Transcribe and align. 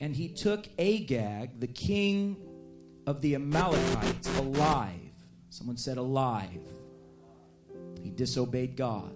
and 0.00 0.14
he 0.14 0.28
took 0.28 0.68
Agag, 0.78 1.60
the 1.60 1.66
king 1.66 2.36
of 3.06 3.20
the 3.20 3.34
Amalekites, 3.34 4.38
alive. 4.38 4.92
Someone 5.50 5.76
said 5.76 5.96
alive. 5.96 6.60
He 8.02 8.10
disobeyed 8.10 8.76
God 8.76 9.14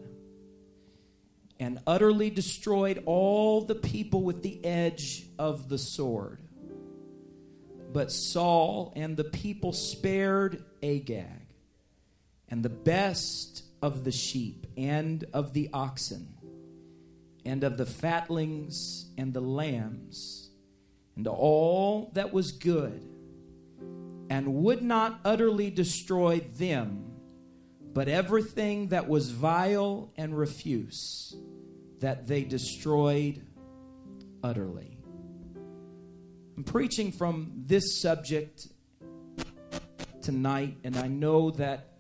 and 1.61 1.79
utterly 1.87 2.29
destroyed 2.31 3.03
all 3.07 3.61
the 3.61 3.77
people 3.77 4.23
with 4.23 4.43
the 4.43 4.65
edge 4.65 5.25
of 5.39 5.69
the 5.69 5.79
sword. 5.79 6.41
But 7.93 8.11
Saul 8.11 8.93
and 8.97 9.17
the 9.17 9.25
people 9.25 9.73
spared 9.73 10.65
Agag 10.83 11.47
and 12.49 12.65
the 12.65 12.69
best 12.69 13.63
of 13.81 14.03
the 14.03 14.11
sheep 14.11 14.67
and 14.77 15.25
of 15.33 15.53
the 15.53 15.71
oxen 15.73 16.35
and 17.45 17.63
of 17.63 17.77
the 17.77 17.87
fatlings 17.87 19.07
and 19.17 19.33
the 19.33 19.41
lambs 19.41 20.42
and 21.17 21.27
all 21.27 22.11
that 22.15 22.33
was 22.33 22.53
good 22.53 23.09
and 24.31 24.55
would 24.55 24.83
not 24.83 25.21
utterly 25.25 25.71
destroy 25.71 26.41
them 26.57 27.13
but 27.95 28.09
everything 28.09 28.89
that 28.89 29.09
was 29.09 29.31
vile 29.31 30.11
and 30.17 30.37
refuse 30.37 31.35
that 32.01 32.27
they 32.27 32.43
destroyed 32.43 33.45
utterly. 34.43 34.99
I'm 36.57 36.65
preaching 36.65 37.13
from 37.13 37.53
this 37.67 38.01
subject 38.01 38.67
tonight, 40.23 40.79
and 40.85 40.97
I 40.97 41.09
know 41.09 41.51
that 41.53 41.93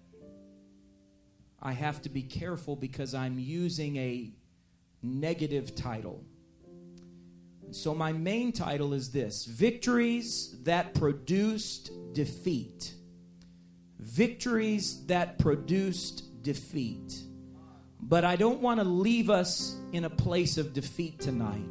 I 1.60 1.73
have 1.73 2.02
to 2.02 2.09
be 2.09 2.23
careful 2.23 2.74
because 2.74 3.15
I'm 3.15 3.38
using 3.38 3.96
a 3.96 4.32
negative 5.02 5.74
title. 5.74 6.24
So, 7.72 7.94
my 7.94 8.12
main 8.12 8.52
title 8.52 8.92
is 8.92 9.12
this 9.12 9.46
Victories 9.46 10.54
that 10.64 10.92
Produced 10.92 11.90
Defeat. 12.12 12.92
Victories 13.98 15.06
that 15.06 15.38
produced 15.38 16.42
defeat. 16.42 17.23
But 18.01 18.26
I 18.26 18.37
don't 18.37 18.60
want 18.60 18.80
to 18.80 18.84
leave 18.84 19.30
us 19.30 19.74
in 19.92 20.04
a 20.04 20.10
place 20.10 20.59
of 20.59 20.74
defeat 20.74 21.18
tonight. 21.18 21.64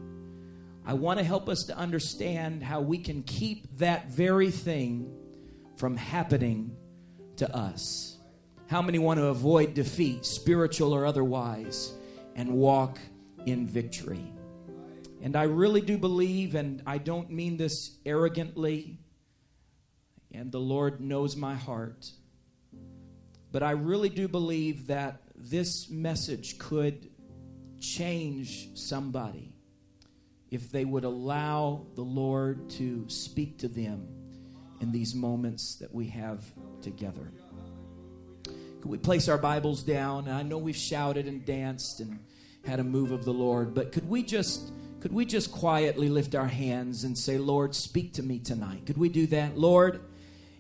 I 0.86 0.94
want 0.94 1.20
to 1.20 1.24
help 1.24 1.48
us 1.48 1.66
to 1.66 1.78
understand 1.78 2.64
how 2.64 2.82
we 2.82 2.98
can 2.98 3.22
keep 3.22 3.78
that 3.78 4.10
very 4.10 4.50
thing 4.50 5.14
from 5.76 5.98
happening 5.98 6.76
to 7.36 7.56
us. 7.56 8.18
How 8.68 8.82
many 8.82 8.98
want 8.98 9.20
to 9.20 9.28
avoid 9.28 9.76
defeat, 9.76 10.26
spiritual 10.26 10.94
or 10.94 11.06
otherwise, 11.06 11.94
and 12.36 12.54
walk 12.54 12.98
in 13.46 13.68
victory? 13.68 14.34
And 15.24 15.36
I 15.36 15.44
really 15.44 15.82
do 15.82 15.98
believe, 15.98 16.56
and 16.56 16.82
I 16.88 16.98
don't 16.98 17.30
mean 17.30 17.58
this 17.58 17.98
arrogantly, 18.06 18.98
and 20.32 20.52
the 20.52 20.60
Lord 20.60 21.00
knows 21.00 21.36
my 21.36 21.54
heart, 21.54 22.12
but 23.52 23.62
I 23.62 23.72
really 23.72 24.10
do 24.10 24.28
believe 24.28 24.88
that 24.88 25.22
this 25.36 25.90
message 25.90 26.58
could 26.58 27.10
change 27.80 28.70
somebody 28.76 29.54
if 30.50 30.72
they 30.72 30.86
would 30.86 31.04
allow 31.04 31.86
the 31.96 32.02
Lord 32.02 32.70
to 32.72 33.08
speak 33.08 33.60
to 33.60 33.68
them 33.68 34.08
in 34.82 34.92
these 34.92 35.14
moments 35.14 35.76
that 35.76 35.94
we 35.94 36.08
have 36.08 36.44
together. 36.82 37.32
Could 38.46 38.90
we 38.90 38.98
place 38.98 39.30
our 39.30 39.38
Bibles 39.38 39.84
down? 39.84 40.28
I 40.28 40.42
know 40.42 40.58
we've 40.58 40.76
shouted 40.76 41.28
and 41.28 41.46
danced 41.46 42.00
and 42.00 42.20
had 42.66 42.80
a 42.80 42.84
move 42.84 43.12
of 43.12 43.24
the 43.24 43.34
Lord, 43.34 43.76
but 43.76 43.92
could 43.92 44.10
we 44.10 44.24
just 44.24 44.72
could 45.02 45.12
we 45.12 45.26
just 45.26 45.52
quietly 45.52 46.10
lift 46.10 46.36
our 46.36 46.48
hands 46.48 47.04
and 47.04 47.18
say, 47.18 47.40
Lord, 47.40 47.74
speak 47.74 48.14
to 48.14 48.24
me 48.24 48.38
tonight? 48.38 48.86
Could 48.86 49.00
we 49.00 49.10
do 49.10 49.26
that? 49.28 49.58
Lord, 49.58 50.00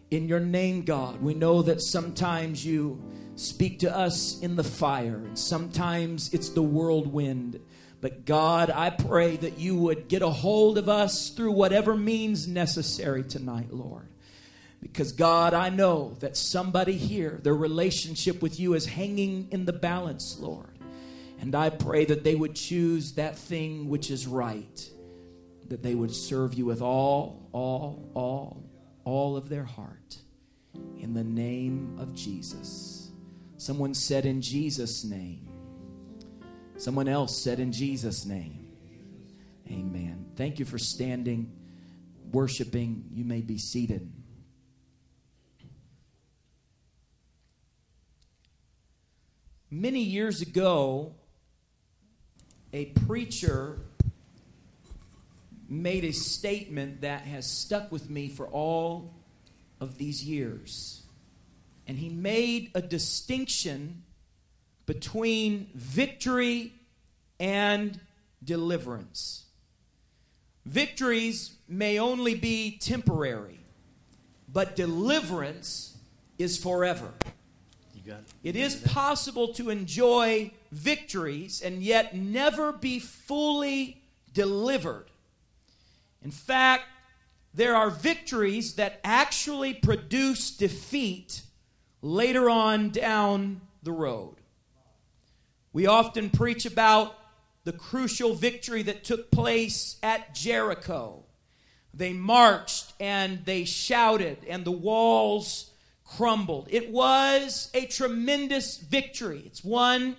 in 0.09 0.27
your 0.27 0.39
name, 0.39 0.81
God, 0.81 1.21
we 1.21 1.35
know 1.35 1.61
that 1.61 1.79
sometimes 1.79 2.65
you 2.65 2.99
speak 3.35 3.79
to 3.79 3.95
us 3.95 4.39
in 4.41 4.55
the 4.55 4.63
fire, 4.63 5.17
and 5.17 5.37
sometimes 5.37 6.33
it's 6.33 6.49
the 6.49 6.63
whirlwind. 6.63 7.59
But 8.01 8.25
God, 8.25 8.71
I 8.71 8.89
pray 8.89 9.37
that 9.37 9.59
you 9.59 9.75
would 9.75 10.07
get 10.07 10.23
a 10.23 10.29
hold 10.31 10.79
of 10.79 10.89
us 10.89 11.29
through 11.29 11.51
whatever 11.51 11.95
means 11.95 12.47
necessary 12.47 13.23
tonight, 13.23 13.71
Lord. 13.71 14.07
Because 14.81 15.11
God, 15.11 15.53
I 15.53 15.69
know 15.69 16.15
that 16.19 16.35
somebody 16.35 16.97
here, 16.97 17.39
their 17.43 17.53
relationship 17.53 18.41
with 18.41 18.59
you 18.59 18.73
is 18.73 18.87
hanging 18.87 19.49
in 19.51 19.65
the 19.65 19.73
balance, 19.73 20.39
Lord. 20.39 20.70
And 21.41 21.55
I 21.55 21.71
pray 21.71 22.05
that 22.05 22.23
they 22.23 22.35
would 22.35 22.53
choose 22.53 23.13
that 23.13 23.35
thing 23.35 23.89
which 23.89 24.11
is 24.11 24.27
right, 24.27 24.89
that 25.69 25.81
they 25.81 25.95
would 25.95 26.13
serve 26.13 26.53
you 26.53 26.65
with 26.65 26.83
all, 26.83 27.49
all, 27.51 28.11
all, 28.13 28.63
all 29.03 29.35
of 29.35 29.49
their 29.49 29.63
heart. 29.63 30.17
In 30.99 31.15
the 31.15 31.23
name 31.23 31.97
of 31.99 32.13
Jesus. 32.13 33.09
Someone 33.57 33.95
said, 33.95 34.27
In 34.27 34.39
Jesus' 34.39 35.03
name. 35.03 35.49
Someone 36.77 37.07
else 37.07 37.43
said, 37.43 37.59
In 37.59 37.71
Jesus' 37.71 38.23
name. 38.23 38.73
Amen. 39.67 40.27
Thank 40.35 40.59
you 40.59 40.65
for 40.65 40.77
standing, 40.77 41.51
worshiping. 42.31 43.05
You 43.11 43.25
may 43.25 43.41
be 43.41 43.57
seated. 43.57 44.11
Many 49.71 50.03
years 50.03 50.41
ago, 50.41 51.15
a 52.73 52.85
preacher 52.85 53.79
made 55.69 56.03
a 56.03 56.11
statement 56.11 57.01
that 57.01 57.21
has 57.21 57.49
stuck 57.49 57.91
with 57.91 58.09
me 58.09 58.27
for 58.27 58.47
all 58.47 59.13
of 59.79 59.97
these 59.97 60.23
years 60.23 61.01
and 61.91 61.99
he 61.99 62.09
made 62.09 62.71
a 62.73 62.81
distinction 62.81 64.03
between 64.85 65.69
victory 65.75 66.73
and 67.39 67.99
deliverance. 68.43 69.45
Victories 70.65 71.55
may 71.67 71.99
only 71.99 72.35
be 72.35 72.77
temporary, 72.77 73.59
but 74.47 74.75
deliverance 74.75 75.97
is 76.37 76.57
forever. 76.57 77.11
It 78.43 78.55
is 78.55 78.75
possible 78.75 79.53
to 79.53 79.69
enjoy 79.69 80.51
victories 80.71 81.61
and 81.61 81.81
yet 81.83 82.15
never 82.15 82.71
be 82.71 82.99
fully 82.99 84.01
delivered. 84.33 85.05
In 86.23 86.31
fact, 86.31 86.85
there 87.53 87.75
are 87.75 87.89
victories 87.89 88.75
that 88.75 88.99
actually 89.03 89.73
produce 89.73 90.51
defeat 90.51 91.41
later 92.01 92.49
on 92.49 92.89
down 92.89 93.61
the 93.83 93.91
road. 93.91 94.35
We 95.73 95.85
often 95.85 96.29
preach 96.29 96.65
about 96.65 97.17
the 97.63 97.73
crucial 97.73 98.33
victory 98.33 98.83
that 98.83 99.03
took 99.03 99.31
place 99.31 99.97
at 100.01 100.33
Jericho. 100.33 101.23
They 101.93 102.13
marched 102.13 102.93
and 102.99 103.45
they 103.45 103.65
shouted, 103.65 104.37
and 104.47 104.65
the 104.65 104.71
walls 104.71 105.70
crumbled. 106.17 106.67
It 106.69 106.91
was 106.91 107.69
a 107.73 107.85
tremendous 107.85 108.77
victory. 108.77 109.43
It's 109.45 109.63
one 109.63 110.17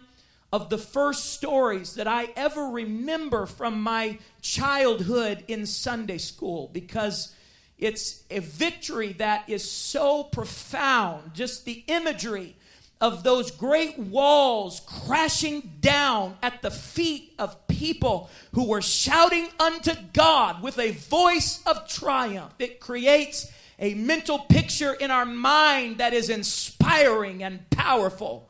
of 0.52 0.68
the 0.68 0.78
first 0.78 1.32
stories 1.32 1.94
that 1.94 2.06
I 2.06 2.28
ever 2.36 2.64
remember 2.68 3.46
from 3.46 3.80
my 3.80 4.18
childhood 4.40 5.44
in 5.48 5.66
Sunday 5.66 6.18
school 6.18 6.70
because 6.72 7.34
it's 7.78 8.22
a 8.30 8.38
victory 8.40 9.12
that 9.14 9.48
is 9.48 9.68
so 9.70 10.24
profound. 10.24 11.34
Just 11.34 11.64
the 11.64 11.84
imagery 11.86 12.54
of 13.00 13.24
those 13.24 13.50
great 13.50 13.98
walls 13.98 14.80
crashing 14.80 15.72
down 15.80 16.36
at 16.42 16.62
the 16.62 16.70
feet 16.70 17.34
of 17.38 17.66
people 17.66 18.30
who 18.52 18.68
were 18.68 18.82
shouting 18.82 19.48
unto 19.58 19.92
God 20.12 20.62
with 20.62 20.78
a 20.78 20.92
voice 20.92 21.60
of 21.66 21.88
triumph. 21.88 22.52
It 22.60 22.78
creates 22.78 23.50
a 23.82 23.94
mental 23.94 24.38
picture 24.38 24.94
in 24.94 25.10
our 25.10 25.26
mind 25.26 25.98
that 25.98 26.14
is 26.14 26.30
inspiring 26.30 27.42
and 27.42 27.68
powerful. 27.70 28.48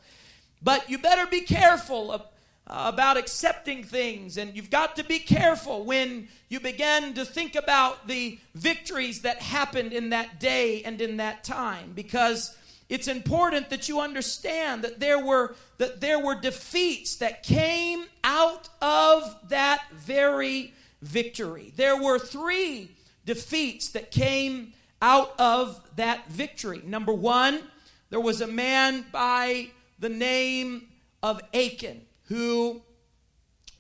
But 0.63 0.91
you 0.91 0.99
better 0.99 1.27
be 1.27 1.41
careful 1.41 2.13
of, 2.13 2.21
uh, 2.67 2.91
about 2.93 3.17
accepting 3.17 3.83
things, 3.83 4.37
and 4.37 4.55
you've 4.55 4.71
got 4.71 4.95
to 4.97 5.05
be 5.05 5.19
careful 5.19 5.85
when 5.85 6.29
you 6.51 6.61
begin 6.61 7.15
to 7.15 7.25
think 7.25 7.55
about 7.55 8.07
the 8.07 8.39
victories 8.55 9.23
that 9.23 9.41
happened 9.41 9.95
in 9.95 10.11
that 10.11 10.39
day 10.39 10.83
and 10.83 11.01
in 11.01 11.17
that 11.17 11.45
time 11.45 11.93
because 11.95 12.55
it's 12.91 13.09
important 13.09 13.71
that 13.71 13.89
you 13.89 14.01
understand 14.01 14.85
that 14.85 15.01
there 15.01 15.19
were 15.19 15.57
that 15.79 16.03
there 16.03 16.19
were 16.19 16.35
defeats 16.35 17.17
that 17.17 17.43
came 17.43 18.05
out 18.23 18.69
of 18.83 19.35
that 19.49 19.91
very 19.93 20.75
victory. 21.01 21.73
There 21.75 22.01
were 22.01 22.19
3 22.19 22.91
defeats 23.25 23.89
that 23.91 24.11
came 24.11 24.75
out 25.03 25.35
of 25.39 25.81
that 25.97 26.31
victory. 26.31 26.81
Number 26.85 27.13
1, 27.13 27.61
there 28.11 28.21
was 28.21 28.41
a 28.41 28.47
man 28.47 29.05
by 29.13 29.71
the 29.99 30.09
name 30.09 30.89
of 31.23 31.43
Achan 31.53 32.03
who 32.29 32.83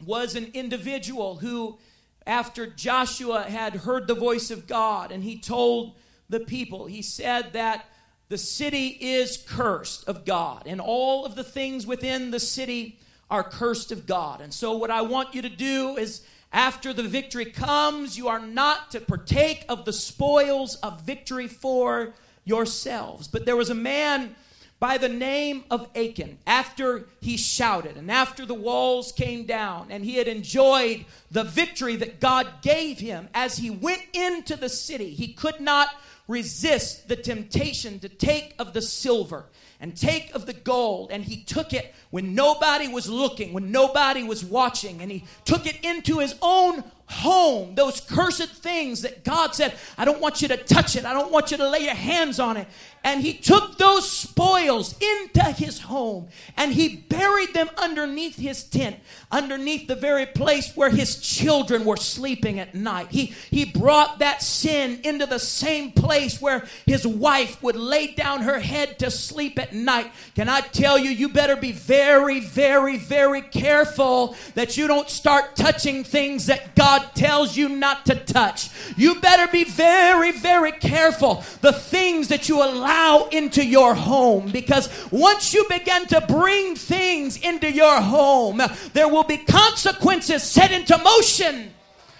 was 0.05 0.35
an 0.35 0.51
individual 0.53 1.37
who 1.37 1.79
after 2.27 2.67
Joshua 2.67 3.43
had 3.43 3.75
heard 3.77 4.07
the 4.07 4.15
voice 4.15 4.51
of 4.51 4.67
God 4.67 5.11
and 5.13 5.23
he 5.23 5.39
told 5.39 5.95
the 6.29 6.41
people, 6.41 6.87
he 6.87 7.03
said 7.03 7.53
that 7.53 7.87
the 8.29 8.39
city 8.39 8.89
is 9.01 9.37
cursed 9.37 10.09
of 10.09 10.25
God 10.25 10.65
and 10.67 10.81
all 10.81 11.25
of 11.25 11.35
the 11.35 11.45
things 11.45 11.87
within 11.87 12.31
the 12.31 12.41
city 12.41 12.99
are 13.31 13.45
cursed 13.45 13.93
of 13.93 14.07
God. 14.07 14.41
And 14.41 14.53
so, 14.53 14.77
what 14.77 14.91
I 14.91 15.03
want 15.03 15.35
you 15.35 15.43
to 15.43 15.49
do 15.49 15.97
is 15.97 16.23
after 16.53 16.93
the 16.93 17.03
victory 17.03 17.47
comes, 17.47 18.19
you 18.19 18.29
are 18.29 18.39
not 18.39 18.91
to 18.91 19.01
partake 19.01 19.65
of 19.69 19.85
the 19.85 19.93
spoils 19.93 20.77
of 20.77 21.03
victory 21.03 21.49
for 21.49 22.13
yourselves. 22.45 23.29
But 23.29 23.47
there 23.47 23.57
was 23.57 23.71
a 23.71 23.75
man 23.75 24.35
by 24.79 24.99
the 24.99 25.09
name 25.09 25.63
of 25.71 25.89
Achan 25.95 26.39
after 26.45 27.07
he 27.21 27.37
shouted 27.37 27.97
and 27.97 28.11
after 28.11 28.45
the 28.45 28.53
walls 28.53 29.13
came 29.13 29.47
down 29.47 29.87
and 29.91 30.05
he 30.05 30.17
had 30.17 30.27
enjoyed 30.27 31.05
the 31.31 31.45
victory 31.45 31.95
that 31.97 32.19
God 32.19 32.49
gave 32.63 32.99
him 32.99 33.29
as 33.33 33.59
he 33.59 33.71
went 33.71 34.03
into 34.13 34.57
the 34.57 34.69
city. 34.69 35.11
He 35.15 35.35
could 35.35 35.61
not 35.61 35.91
resist 36.27 37.09
the 37.09 37.15
temptation 37.15 38.01
to 38.01 38.09
take 38.09 38.55
of 38.59 38.73
the 38.73 38.83
silver 38.83 39.45
and 39.83 39.97
take 39.97 40.33
of 40.33 40.47
the 40.47 40.53
gold. 40.53 41.11
And 41.11 41.25
he 41.25 41.43
took 41.43 41.75
it 41.75 41.93
when 42.11 42.35
nobody 42.35 42.87
was 42.89 43.11
looking, 43.11 43.53
when 43.53 43.73
nobody 43.73 44.23
was 44.23 44.45
watching. 44.45 45.03
And 45.03 45.11
he 45.11 45.25
took 45.45 45.67
it 45.67 45.85
into 45.85 46.21
his 46.21 46.37
own 46.41 46.85
home. 47.13 47.75
Those 47.75 48.01
cursed 48.01 48.49
things 48.49 49.03
that 49.03 49.25
God 49.25 49.55
said, 49.55 49.75
I 49.97 50.05
don't 50.05 50.21
want 50.21 50.43
you 50.43 50.49
to 50.49 50.57
touch 50.57 50.97
it. 50.97 51.05
I 51.05 51.13
don't 51.13 51.31
want 51.31 51.51
you 51.51 51.57
to 51.59 51.69
lay 51.69 51.81
your 51.81 51.95
hands 51.95 52.41
on 52.41 52.57
it. 52.57 52.67
And 53.05 53.21
he 53.21 53.35
took 53.35 53.79
those 53.79 54.11
spoils 54.11 54.95
into 55.01 55.43
his 55.53 55.81
home 55.81 56.29
and 56.57 56.73
he 56.73 56.97
buried 56.97 57.53
them 57.53 57.69
underneath 57.77 58.37
his 58.37 58.63
tent, 58.63 58.97
underneath 59.31 59.89
the 59.89 59.97
very 59.97 60.27
place 60.27 60.77
where 60.77 60.91
his 60.91 61.21
children 61.21 61.85
were 61.85 61.97
sleeping 61.97 62.61
at 62.61 62.77
night. 62.77 63.09
He, 63.11 63.35
he 63.51 63.65
brought 63.65 64.21
that 64.21 64.41
sin 64.41 65.01
into 65.03 65.27
the 65.27 65.41
same 65.41 65.91
place 65.91 66.41
where 66.41 66.65
his 66.87 67.05
wife 67.05 67.61
would 67.63 67.77
lay 67.77 68.15
down 68.15 68.43
her 68.43 68.61
head 68.61 69.01
to 69.01 69.11
sleep 69.11 69.59
at 69.59 69.75
night. 69.75 70.13
Can 70.37 70.49
I 70.49 70.61
tell 70.61 70.97
you, 70.97 71.11
you 71.11 71.29
better 71.29 71.57
be 71.57 71.73
very, 71.73 72.39
very, 72.39 72.99
very 72.99 73.43
careful 73.43 74.37
that 74.55 74.77
you 74.77 74.87
don't 74.87 75.11
start 75.11 75.57
touching 75.57 76.05
things 76.05 76.47
that 76.47 76.77
God 76.77 77.02
tells 77.15 77.57
you 77.57 77.69
not 77.69 78.07
to 78.07 78.15
touch. 78.15 78.71
You 78.97 79.21
better 79.21 79.51
be 79.51 79.65
very, 79.65 80.33
very 80.33 80.73
careful 80.73 81.45
the 81.61 81.73
things 81.73 82.29
that 82.29 82.49
you 82.49 82.63
allow 82.63 82.93
allow 83.13 83.29
into 83.29 83.65
your 83.65 83.95
home 83.95 84.51
because 84.51 84.89
once 85.11 85.55
you 85.55 85.65
begin 85.69 86.07
to 86.07 86.21
bring 86.29 86.75
things 86.75 87.37
into 87.37 87.71
your 87.71 88.01
home, 88.01 88.61
there 88.93 89.09
will 89.09 89.25
be 89.25 89.39
consequences 89.39 90.43
set 90.43 90.73
into 90.73 90.97
motion 90.99 91.71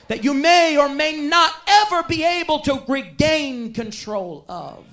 that 0.09 0.25
you 0.25 0.35
may 0.35 0.77
or 0.77 0.89
may 0.89 1.17
not 1.17 1.53
ever 1.67 2.03
be 2.05 2.25
able 2.25 2.61
to 2.61 2.83
regain 2.89 3.73
control 3.73 4.45
of. 4.49 4.85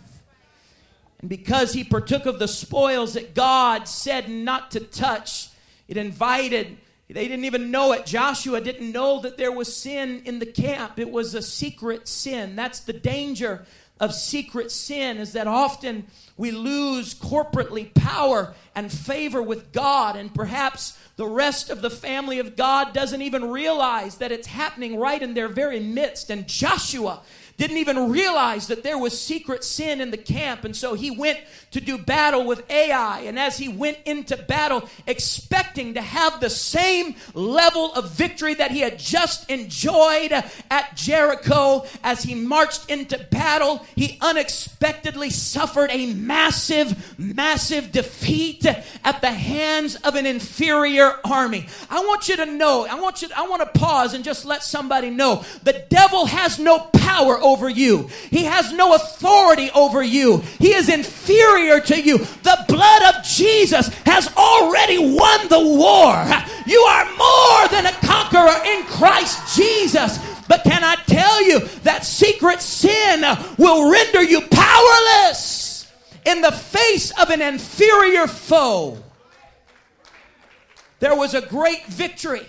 And 1.20 1.30
because 1.30 1.74
he 1.74 1.84
partook 1.84 2.26
of 2.26 2.40
the 2.40 2.48
spoils 2.48 3.14
that 3.14 3.36
God 3.36 3.88
said 3.88 4.30
not 4.30 4.72
to 4.72 4.80
touch, 4.80 5.50
it 5.88 5.98
invited, 5.98 6.78
they 7.10 7.28
didn't 7.28 7.46
even 7.46 7.72
know 7.72 7.92
it. 7.94 8.06
Joshua 8.06 8.62
didn't 8.62 8.92
know 8.92 9.20
that 9.22 9.38
there 9.38 9.52
was 9.52 9.76
sin 9.76 10.22
in 10.26 10.38
the 10.40 10.46
camp. 10.46 11.00
It 11.00 11.10
was 11.10 11.34
a 11.34 11.42
secret 11.42 12.08
sin. 12.08 12.56
That's 12.56 12.82
the 12.82 12.94
danger 12.94 13.66
of 14.00 14.14
secret 14.14 14.72
sin 14.72 15.18
is 15.18 15.34
that 15.34 15.48
often 15.48 16.06
we 16.38 16.52
lose 16.52 17.14
corporately 17.14 17.94
power 17.94 18.54
and 18.74 18.92
favor 18.92 19.42
with 19.42 19.74
God, 19.74 20.16
and 20.16 20.34
perhaps 20.34 20.98
the 21.18 21.28
rest 21.28 21.70
of 21.70 21.82
the 21.82 21.90
family 21.90 22.40
of 22.40 22.56
God 22.56 22.94
doesn't 22.94 23.22
even 23.22 23.52
realize 23.52 24.18
that 24.18 24.32
it's 24.32 24.48
happening 24.48 24.98
right 24.98 25.22
in 25.22 25.34
their 25.34 25.50
very 25.50 25.82
midst. 25.82 26.30
And 26.30 26.48
Joshua 26.48 27.22
didn't 27.60 27.78
even 27.78 28.10
realize 28.10 28.68
that 28.68 28.84
there 28.84 28.98
was 28.98 29.20
secret 29.20 29.66
sin 29.66 30.00
in 30.00 30.12
the 30.12 30.18
camp. 30.18 30.64
And 30.64 30.74
so 30.74 30.94
he 30.94 31.12
went 31.12 31.40
to 31.72 31.82
do 31.82 31.98
battle 31.98 32.46
with 32.46 32.64
Ai. 32.72 33.20
And 33.20 33.38
as 33.38 33.58
he 33.58 33.68
went 33.68 33.98
into 34.06 34.38
battle, 34.38 34.90
expecting 35.06 35.94
to 35.96 36.02
have 36.02 36.40
the 36.40 36.50
same 36.50 37.16
level 37.34 37.94
of 37.94 38.12
victory 38.12 38.54
that 38.54 38.72
he 38.72 38.80
had 38.80 38.98
just 38.98 39.50
enjoyed 39.52 40.32
at 40.32 40.96
Jericho, 40.96 41.86
as 42.02 42.24
he 42.24 42.34
marched 42.34 42.90
into 42.90 43.18
battle, 43.30 43.86
he 43.94 44.18
unexpectedly 44.22 45.30
suffered 45.30 45.90
a 45.92 46.14
massive, 46.14 47.20
massive 47.20 47.92
defeat 47.92 48.66
at 48.66 49.20
the 49.20 49.32
hands 49.32 49.96
of 49.98 50.16
an 50.16 50.26
inferior 50.26 51.12
army. 51.26 51.68
I 51.90 52.00
want 52.00 52.30
you 52.30 52.38
to 52.38 52.46
know, 52.46 52.88
I 52.90 52.96
want 52.96 53.22
you, 53.22 53.28
I 53.36 53.50
want 53.50 53.62
to 53.62 53.80
pause 53.80 54.14
and 54.14 54.24
just 54.24 54.46
let 54.46 54.64
somebody 54.64 55.10
know 55.10 55.44
the 55.64 55.86
devil 55.90 56.26
has 56.26 56.58
no 56.58 56.80
power 56.80 57.38
over 57.52 57.70
you. 57.70 58.10
He 58.30 58.44
has 58.46 58.72
no 58.74 58.96
authority 58.96 59.72
over 59.72 60.02
you. 60.04 60.38
He 60.60 60.74
is 60.74 60.90
inferior 60.90 61.80
to 61.82 62.02
you. 62.02 62.20
The 62.20 62.66
blood 62.68 63.16
of 63.16 63.24
Jesus 63.24 63.88
has 64.06 64.34
already 64.36 64.98
won 64.98 65.48
the 65.48 65.60
war. 65.60 66.26
You 66.66 66.80
are 66.82 67.06
more 67.18 67.68
than 67.70 67.86
a 67.86 67.92
conqueror 68.06 68.64
in 68.66 68.84
Christ 68.86 69.58
Jesus. 69.58 70.20
But 70.48 70.64
can 70.64 70.84
I 70.84 70.96
tell 71.06 71.44
you 71.44 71.60
that 71.84 72.06
secret 72.06 72.62
sin 72.62 73.24
will 73.58 73.92
render 73.92 74.24
you 74.24 74.42
powerless 74.42 75.92
in 76.26 76.42
the 76.42 76.52
face 76.52 77.12
of 77.20 77.30
an 77.30 77.42
inferior 77.42 78.28
foe? 78.28 78.98
There 81.00 81.16
was 81.16 81.34
a 81.34 81.42
great 81.42 81.86
victory 81.86 82.46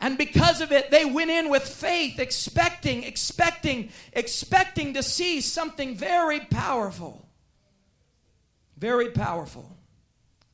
and 0.00 0.16
because 0.16 0.62
of 0.62 0.72
it, 0.72 0.90
they 0.90 1.04
went 1.04 1.30
in 1.30 1.50
with 1.50 1.62
faith, 1.62 2.18
expecting, 2.18 3.04
expecting, 3.04 3.90
expecting 4.14 4.94
to 4.94 5.02
see 5.02 5.42
something 5.42 5.94
very 5.94 6.40
powerful. 6.40 7.28
Very 8.78 9.10
powerful. 9.10 9.76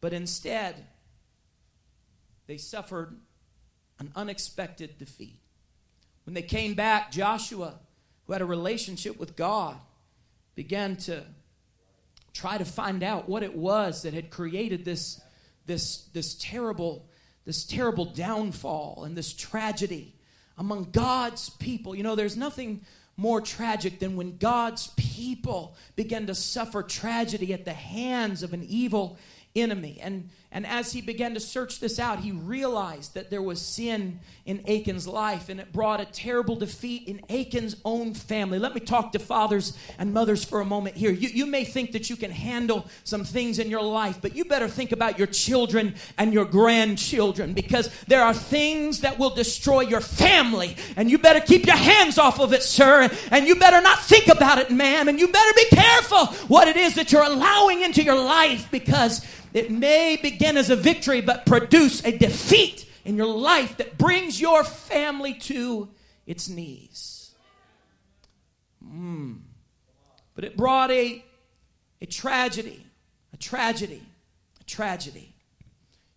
But 0.00 0.12
instead, 0.12 0.74
they 2.48 2.56
suffered 2.56 3.16
an 4.00 4.10
unexpected 4.16 4.98
defeat. 4.98 5.38
When 6.24 6.34
they 6.34 6.42
came 6.42 6.74
back, 6.74 7.12
Joshua, 7.12 7.78
who 8.26 8.32
had 8.32 8.42
a 8.42 8.46
relationship 8.46 9.16
with 9.16 9.36
God, 9.36 9.76
began 10.56 10.96
to 10.96 11.22
try 12.32 12.58
to 12.58 12.64
find 12.64 13.04
out 13.04 13.28
what 13.28 13.44
it 13.44 13.56
was 13.56 14.02
that 14.02 14.12
had 14.12 14.30
created 14.30 14.84
this, 14.84 15.20
this, 15.66 15.98
this 16.12 16.34
terrible 16.34 17.08
this 17.46 17.64
terrible 17.64 18.04
downfall 18.04 19.04
and 19.04 19.16
this 19.16 19.32
tragedy 19.32 20.12
among 20.58 20.90
God's 20.90 21.48
people. 21.48 21.94
You 21.94 22.02
know, 22.02 22.16
there's 22.16 22.36
nothing 22.36 22.82
more 23.16 23.40
tragic 23.40 23.98
than 23.98 24.16
when 24.16 24.36
God's 24.36 24.88
people 24.96 25.74
begin 25.94 26.26
to 26.26 26.34
suffer 26.34 26.82
tragedy 26.82 27.54
at 27.54 27.64
the 27.64 27.72
hands 27.72 28.42
of 28.42 28.52
an 28.52 28.64
evil 28.68 29.16
enemy. 29.56 29.98
And 30.02 30.30
and 30.56 30.66
as 30.66 30.92
he 30.92 31.02
began 31.02 31.34
to 31.34 31.40
search 31.40 31.80
this 31.80 31.98
out, 31.98 32.20
he 32.20 32.32
realized 32.32 33.12
that 33.12 33.28
there 33.28 33.42
was 33.42 33.60
sin 33.60 34.20
in 34.46 34.62
Achan's 34.66 35.06
life 35.06 35.50
and 35.50 35.60
it 35.60 35.70
brought 35.70 36.00
a 36.00 36.06
terrible 36.06 36.56
defeat 36.56 37.08
in 37.08 37.20
Achan's 37.28 37.76
own 37.84 38.14
family. 38.14 38.58
Let 38.58 38.72
me 38.72 38.80
talk 38.80 39.12
to 39.12 39.18
fathers 39.18 39.76
and 39.98 40.14
mothers 40.14 40.44
for 40.44 40.62
a 40.62 40.64
moment 40.64 40.96
here. 40.96 41.10
You, 41.10 41.28
you 41.28 41.44
may 41.44 41.64
think 41.64 41.92
that 41.92 42.08
you 42.08 42.16
can 42.16 42.30
handle 42.30 42.86
some 43.04 43.22
things 43.22 43.58
in 43.58 43.68
your 43.68 43.82
life, 43.82 44.20
but 44.22 44.34
you 44.34 44.46
better 44.46 44.66
think 44.66 44.92
about 44.92 45.18
your 45.18 45.26
children 45.26 45.94
and 46.16 46.32
your 46.32 46.46
grandchildren 46.46 47.52
because 47.52 47.90
there 48.06 48.22
are 48.22 48.32
things 48.32 49.00
that 49.00 49.18
will 49.18 49.34
destroy 49.34 49.82
your 49.82 50.00
family. 50.00 50.76
And 50.96 51.10
you 51.10 51.18
better 51.18 51.40
keep 51.40 51.66
your 51.66 51.76
hands 51.76 52.16
off 52.16 52.40
of 52.40 52.54
it, 52.54 52.62
sir. 52.62 53.10
And 53.30 53.46
you 53.46 53.56
better 53.56 53.82
not 53.82 53.98
think 54.00 54.28
about 54.28 54.56
it, 54.56 54.70
ma'am. 54.70 55.08
And 55.08 55.20
you 55.20 55.28
better 55.28 55.52
be 55.54 55.76
careful 55.76 56.26
what 56.48 56.66
it 56.66 56.78
is 56.78 56.94
that 56.94 57.12
you're 57.12 57.24
allowing 57.24 57.82
into 57.82 58.02
your 58.02 58.18
life 58.18 58.70
because 58.70 59.22
it 59.56 59.70
may 59.70 60.18
begin 60.20 60.58
as 60.58 60.68
a 60.68 60.76
victory, 60.76 61.22
but 61.22 61.46
produce 61.46 62.04
a 62.04 62.16
defeat 62.16 62.86
in 63.06 63.16
your 63.16 63.34
life 63.34 63.78
that 63.78 63.96
brings 63.96 64.38
your 64.38 64.62
family 64.62 65.32
to 65.32 65.88
its 66.26 66.48
knees. 66.48 67.30
Mm. 68.84 69.38
But 70.34 70.44
it 70.44 70.58
brought 70.58 70.90
a, 70.90 71.24
a 72.02 72.06
tragedy, 72.06 72.84
a 73.32 73.38
tragedy, 73.38 74.02
a 74.60 74.64
tragedy. 74.64 75.32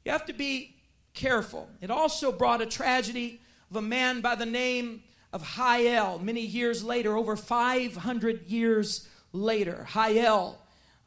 You 0.04 0.12
have 0.12 0.26
to 0.26 0.34
be 0.34 0.76
careful. 1.14 1.70
It 1.80 1.90
also 1.90 2.34
brought 2.34 2.62
a 2.62 2.66
tragedy 2.66 3.40
of 3.72 3.78
a 3.78 3.82
man 3.82 4.20
by 4.20 4.36
the 4.36 4.46
name 4.46 5.04
of 5.32 5.44
Hiel 5.56 6.22
many 6.22 6.42
years 6.42 6.84
later, 6.84 7.16
over 7.16 7.38
500 7.38 8.48
years 8.48 9.08
later. 9.32 9.88
Hiel 9.92 10.58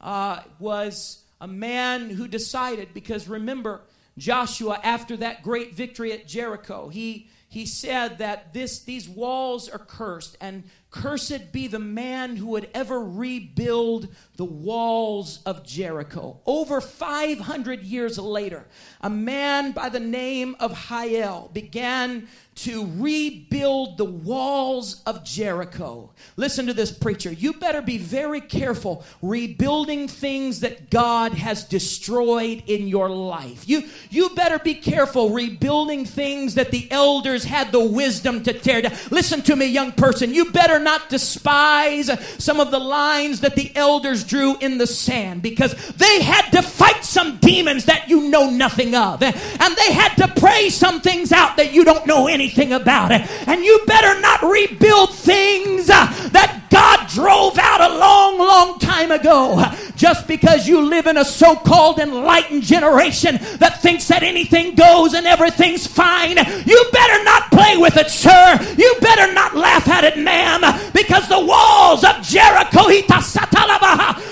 uh, 0.01 0.41
was 0.57 1.22
a 1.43 1.47
man 1.47 2.09
who 2.09 2.25
decided, 2.25 2.93
because 2.93 3.27
remember, 3.27 3.81
Joshua, 4.17 4.79
after 4.81 5.17
that 5.17 5.43
great 5.43 5.75
victory 5.75 6.13
at 6.13 6.25
Jericho, 6.25 6.87
he, 6.87 7.27
he 7.53 7.67
said 7.67 8.17
that 8.17 8.51
this, 8.51 8.79
these 8.79 9.07
walls 9.07 9.69
are 9.69 9.77
cursed, 9.77 10.35
and 10.41 10.63
cursed 10.89 11.51
be 11.51 11.67
the 11.67 11.77
man 11.77 12.35
who 12.35 12.47
would 12.47 12.67
ever 12.73 12.99
rebuild 13.03 14.07
the 14.37 14.45
walls 14.45 15.39
of 15.45 15.63
Jericho. 15.63 16.39
Over 16.47 16.81
500 16.81 17.83
years 17.83 18.17
later, 18.17 18.65
a 19.01 19.09
man 19.09 19.71
by 19.71 19.89
the 19.89 19.99
name 19.99 20.55
of 20.59 20.71
Hiel 20.71 21.51
began 21.53 22.27
to 22.55 22.87
rebuild 22.97 23.97
the 23.97 24.05
walls 24.05 25.01
of 25.07 25.23
Jericho. 25.23 26.11
Listen 26.35 26.67
to 26.67 26.73
this, 26.73 26.91
preacher. 26.91 27.31
You 27.31 27.53
better 27.53 27.81
be 27.81 27.97
very 27.97 28.41
careful 28.41 29.03
rebuilding 29.23 30.07
things 30.07 30.59
that 30.59 30.91
God 30.91 31.33
has 31.33 31.63
destroyed 31.63 32.63
in 32.67 32.87
your 32.87 33.09
life. 33.09 33.67
You, 33.67 33.89
you 34.11 34.29
better 34.29 34.59
be 34.59 34.75
careful 34.75 35.31
rebuilding 35.31 36.05
things 36.05 36.53
that 36.55 36.69
the 36.69 36.91
elders 36.91 37.42
had 37.43 37.71
the 37.71 37.83
wisdom 37.83 38.43
to 38.43 38.53
tear 38.53 38.81
down. 38.81 38.93
Listen 39.11 39.41
to 39.43 39.55
me, 39.55 39.65
young 39.65 39.91
person. 39.91 40.33
You 40.33 40.51
better 40.51 40.79
not 40.79 41.09
despise 41.09 42.09
some 42.37 42.59
of 42.59 42.71
the 42.71 42.79
lines 42.79 43.41
that 43.41 43.55
the 43.55 43.71
elders 43.75 44.23
drew 44.23 44.57
in 44.57 44.77
the 44.77 44.87
sand 44.87 45.41
because 45.41 45.73
they 45.93 46.21
had 46.21 46.49
to 46.51 46.61
fight 46.61 47.03
some 47.03 47.37
demons 47.37 47.85
that 47.85 48.09
you 48.09 48.29
know 48.29 48.49
nothing 48.49 48.95
of. 48.95 49.21
And 49.23 49.75
they 49.75 49.93
had 49.93 50.15
to 50.15 50.27
pray 50.39 50.69
some 50.69 51.01
things 51.01 51.31
out 51.31 51.57
that 51.57 51.73
you 51.73 51.83
don't 51.83 52.07
know 52.07 52.27
anything 52.27 52.73
about. 52.73 53.11
And 53.11 53.63
you 53.63 53.81
better 53.85 54.19
not 54.21 54.41
rebuild 54.43 55.13
things 55.13 55.87
that 55.87 56.62
God 56.73 57.07
drove 57.07 57.59
out 57.59 57.81
a 57.81 57.97
long, 57.99 58.39
long 58.39 58.79
time 58.79 59.11
ago 59.11 59.63
just 59.95 60.27
because 60.27 60.67
you 60.67 60.81
live 60.81 61.05
in 61.05 61.17
a 61.17 61.25
so 61.25 61.55
called 61.55 61.99
enlightened 61.99 62.63
generation 62.63 63.37
that 63.59 63.79
thinks 63.81 64.07
that 64.07 64.23
anything 64.23 64.73
goes 64.73 65.13
and 65.13 65.27
everything's 65.27 65.85
fine. 65.85 66.37
You 66.37 66.85
better 66.91 67.23
not 67.23 67.51
play 67.51 67.77
with 67.77 67.95
it, 67.95 68.09
sir. 68.09 68.57
You 68.75 68.95
better 69.01 69.31
not 69.33 69.55
laugh 69.55 69.87
at 69.87 70.03
it, 70.03 70.17
ma'am, 70.17 70.61
because 70.93 71.29
the 71.29 71.39
walls 71.39 72.03
of 72.03 72.23
Jericho 72.23 72.87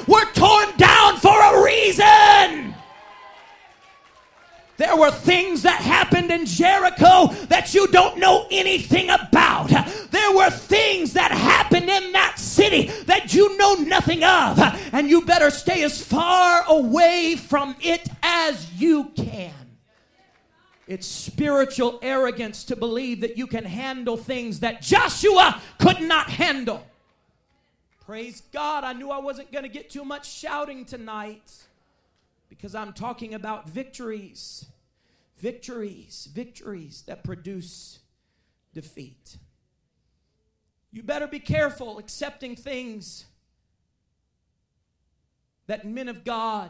were 0.07 0.25
torn 0.33 0.77
down 0.77 1.17
for 1.17 1.39
a 1.39 1.63
reason. 1.63 2.73
There 4.77 4.97
were 4.97 5.11
things 5.11 5.61
that 5.61 5.79
happened 5.79 6.31
in 6.31 6.47
Jericho 6.47 7.27
that 7.49 7.75
you 7.75 7.87
don't 7.89 8.17
know 8.17 8.47
anything 8.49 9.11
about. 9.11 9.20
Nothing 14.15 14.23
of. 14.23 14.93
And 14.93 15.09
you 15.09 15.25
better 15.25 15.49
stay 15.49 15.83
as 15.83 16.03
far 16.03 16.63
away 16.67 17.35
from 17.35 17.75
it 17.81 18.07
as 18.21 18.71
you 18.73 19.05
can. 19.15 19.53
It's 20.87 21.07
spiritual 21.07 21.99
arrogance 22.01 22.65
to 22.65 22.75
believe 22.75 23.21
that 23.21 23.37
you 23.37 23.47
can 23.47 23.63
handle 23.63 24.17
things 24.17 24.59
that 24.59 24.81
Joshua 24.81 25.61
could 25.79 26.01
not 26.01 26.29
handle. 26.29 26.85
Praise 28.05 28.41
God. 28.51 28.83
I 28.83 28.93
knew 28.93 29.09
I 29.09 29.19
wasn't 29.19 29.51
going 29.51 29.63
to 29.63 29.69
get 29.69 29.89
too 29.89 30.03
much 30.03 30.29
shouting 30.29 30.83
tonight 30.83 31.53
because 32.49 32.75
I'm 32.75 32.91
talking 32.91 33.33
about 33.33 33.69
victories. 33.69 34.65
Victories, 35.37 36.27
victories 36.33 37.03
that 37.07 37.23
produce 37.23 37.99
defeat. 38.73 39.37
You 40.91 41.03
better 41.03 41.27
be 41.27 41.39
careful 41.39 41.99
accepting 41.99 42.55
things 42.55 43.25
that 45.71 45.85
men 45.85 46.09
of 46.09 46.25
God 46.25 46.69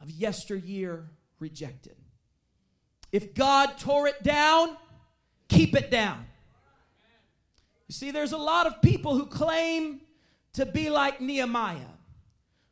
of 0.00 0.10
yesteryear 0.10 1.04
rejected. 1.38 1.94
If 3.12 3.34
God 3.34 3.76
tore 3.76 4.08
it 4.08 4.22
down, 4.22 4.78
keep 5.50 5.76
it 5.76 5.90
down. 5.90 6.24
You 7.88 7.92
see, 7.92 8.10
there's 8.10 8.32
a 8.32 8.38
lot 8.38 8.66
of 8.66 8.80
people 8.80 9.18
who 9.18 9.26
claim 9.26 10.00
to 10.54 10.64
be 10.64 10.88
like 10.88 11.20
Nehemiah, 11.20 11.92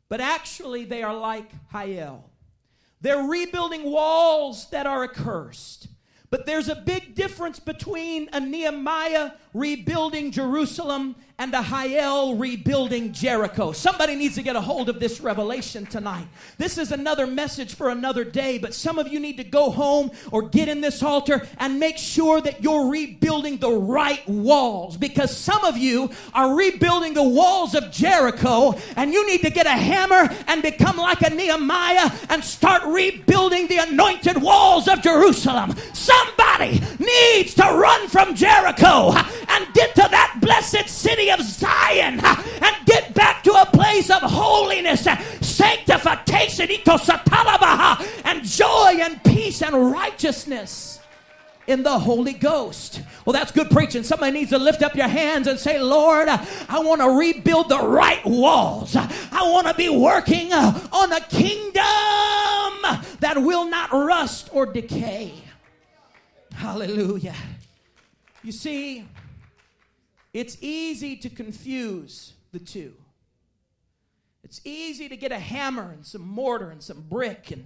but 0.09 0.19
actually 0.19 0.83
they 0.85 1.03
are 1.03 1.15
like 1.15 1.51
Hiel. 1.71 2.23
They're 2.99 3.21
rebuilding 3.21 3.83
walls 3.83 4.67
that 4.71 4.87
are 4.87 5.03
accursed. 5.03 5.89
But 6.31 6.45
there's 6.45 6.69
a 6.69 6.75
big 6.75 7.13
difference 7.13 7.59
between 7.59 8.29
a 8.31 8.39
Nehemiah 8.39 9.31
rebuilding 9.53 10.31
Jerusalem 10.31 11.15
and 11.37 11.53
a 11.53 11.61
Hiel 11.61 12.39
rebuilding 12.39 13.11
Jericho. 13.13 13.71
Somebody 13.71 14.15
needs 14.15 14.35
to 14.35 14.43
get 14.43 14.55
a 14.55 14.61
hold 14.61 14.89
of 14.89 14.99
this 14.99 15.19
revelation 15.19 15.87
tonight. 15.87 16.27
This 16.57 16.77
is 16.77 16.91
another 16.91 17.25
message 17.25 17.73
for 17.73 17.89
another 17.89 18.23
day, 18.23 18.59
but 18.59 18.75
some 18.75 18.99
of 18.99 19.07
you 19.07 19.19
need 19.19 19.37
to 19.37 19.43
go 19.43 19.71
home 19.71 20.11
or 20.31 20.43
get 20.43 20.69
in 20.69 20.81
this 20.81 21.01
altar 21.01 21.45
and 21.57 21.79
make 21.79 21.97
sure 21.97 22.39
that 22.41 22.63
you're 22.63 22.87
rebuilding 22.87 23.57
the 23.57 23.71
right 23.71 24.25
walls 24.29 24.97
because 24.97 25.35
some 25.35 25.63
of 25.65 25.77
you 25.77 26.11
are 26.33 26.55
rebuilding 26.55 27.13
the 27.13 27.23
walls 27.23 27.73
of 27.73 27.91
Jericho 27.91 28.75
and 28.95 29.11
you 29.11 29.27
need 29.27 29.41
to 29.41 29.49
get 29.49 29.65
a 29.65 29.71
hammer 29.71 30.29
and 30.47 30.61
become 30.61 30.95
like 30.95 31.23
a 31.23 31.29
Nehemiah 31.31 32.11
and 32.29 32.43
start 32.43 32.83
rebuilding 32.85 33.67
the 33.67 33.79
anointed 33.79 34.41
walls 34.41 34.87
of 34.87 35.01
Jerusalem. 35.01 35.75
Somebody 36.21 36.81
needs 36.99 37.53
to 37.55 37.63
run 37.63 38.07
from 38.07 38.35
Jericho 38.35 39.11
and 39.11 39.73
get 39.73 39.95
to 39.95 40.07
that 40.11 40.37
blessed 40.41 40.87
city 40.87 41.31
of 41.31 41.41
Zion 41.41 42.19
and 42.19 42.75
get 42.85 43.13
back 43.13 43.43
to 43.43 43.51
a 43.51 43.65
place 43.65 44.09
of 44.09 44.21
holiness, 44.21 45.07
sanctification, 45.41 46.69
and 48.25 48.43
joy 48.43 48.97
and 49.01 49.23
peace 49.23 49.61
and 49.61 49.91
righteousness 49.91 50.99
in 51.67 51.83
the 51.83 51.99
Holy 51.99 52.33
Ghost. 52.33 53.01
Well, 53.25 53.33
that's 53.33 53.51
good 53.51 53.69
preaching. 53.69 54.03
Somebody 54.03 54.31
needs 54.39 54.51
to 54.51 54.59
lift 54.59 54.83
up 54.83 54.95
your 54.95 55.07
hands 55.07 55.47
and 55.47 55.59
say, 55.59 55.79
Lord, 55.79 56.27
I 56.27 56.79
want 56.79 57.01
to 57.01 57.09
rebuild 57.09 57.69
the 57.69 57.79
right 57.79 58.23
walls. 58.25 58.95
I 58.95 59.49
want 59.51 59.67
to 59.67 59.73
be 59.73 59.89
working 59.89 60.53
on 60.53 61.11
a 61.11 61.21
kingdom 61.21 61.83
that 63.19 63.35
will 63.37 63.67
not 63.69 63.91
rust 63.91 64.49
or 64.51 64.65
decay. 64.65 65.33
Hallelujah. 66.71 67.35
You 68.43 68.53
see, 68.53 69.05
it's 70.33 70.57
easy 70.61 71.17
to 71.17 71.29
confuse 71.29 72.31
the 72.53 72.59
two. 72.59 72.93
It's 74.45 74.61
easy 74.63 75.09
to 75.09 75.17
get 75.17 75.33
a 75.33 75.37
hammer 75.37 75.91
and 75.91 76.05
some 76.05 76.21
mortar 76.21 76.69
and 76.69 76.81
some 76.81 77.01
brick 77.01 77.51
and 77.51 77.65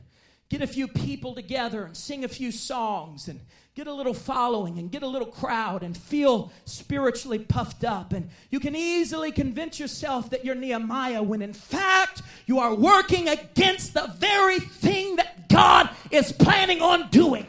get 0.49 0.63
a 0.63 0.67
few 0.67 0.87
people 0.87 1.35
together 1.35 1.83
and 1.83 1.95
sing 1.95 2.23
a 2.23 2.27
few 2.27 2.51
songs 2.51 3.27
and 3.27 3.41
get 3.75 3.85
a 3.85 3.93
little 3.93 4.15
following 4.15 4.79
and 4.79 4.89
get 4.89 5.03
a 5.03 5.07
little 5.07 5.27
crowd 5.27 5.83
and 5.83 5.95
feel 5.95 6.51
spiritually 6.65 7.37
puffed 7.37 7.83
up. 7.83 8.11
And 8.11 8.31
you 8.49 8.59
can 8.59 8.75
easily 8.75 9.31
convince 9.31 9.79
yourself 9.79 10.31
that 10.31 10.43
you're 10.43 10.55
Nehemiah 10.55 11.21
when 11.21 11.43
in 11.43 11.53
fact 11.53 12.23
you 12.47 12.57
are 12.57 12.73
working 12.73 13.29
against 13.29 13.93
the 13.93 14.11
very 14.17 14.59
thing 14.59 15.17
that 15.17 15.47
God 15.47 15.91
is 16.09 16.31
planning 16.31 16.81
on 16.81 17.11
doing. 17.11 17.45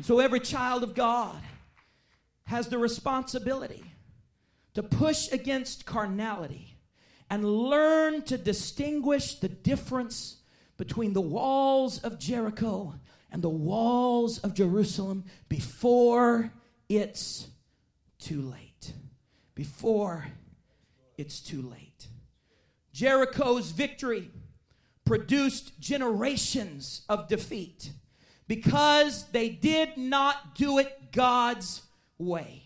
And 0.00 0.06
so 0.06 0.18
every 0.18 0.40
child 0.40 0.82
of 0.82 0.94
God 0.94 1.36
has 2.44 2.68
the 2.68 2.78
responsibility 2.78 3.84
to 4.72 4.82
push 4.82 5.30
against 5.30 5.84
carnality 5.84 6.78
and 7.28 7.44
learn 7.44 8.22
to 8.22 8.38
distinguish 8.38 9.34
the 9.34 9.50
difference 9.50 10.38
between 10.78 11.12
the 11.12 11.20
walls 11.20 11.98
of 11.98 12.18
Jericho 12.18 12.94
and 13.30 13.42
the 13.42 13.50
walls 13.50 14.38
of 14.38 14.54
Jerusalem 14.54 15.24
before 15.50 16.50
it's 16.88 17.48
too 18.18 18.40
late. 18.40 18.94
Before 19.54 20.28
it's 21.18 21.40
too 21.40 21.60
late. 21.60 22.06
Jericho's 22.94 23.70
victory 23.70 24.30
produced 25.04 25.78
generations 25.78 27.02
of 27.06 27.28
defeat 27.28 27.90
because 28.50 29.26
they 29.26 29.48
did 29.48 29.96
not 29.96 30.56
do 30.56 30.78
it 30.78 31.12
God's 31.12 31.82
way. 32.18 32.64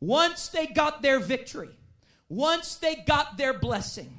Once 0.00 0.48
they 0.48 0.66
got 0.66 1.02
their 1.02 1.20
victory, 1.20 1.68
once 2.30 2.76
they 2.76 2.94
got 3.06 3.36
their 3.36 3.52
blessing, 3.52 4.10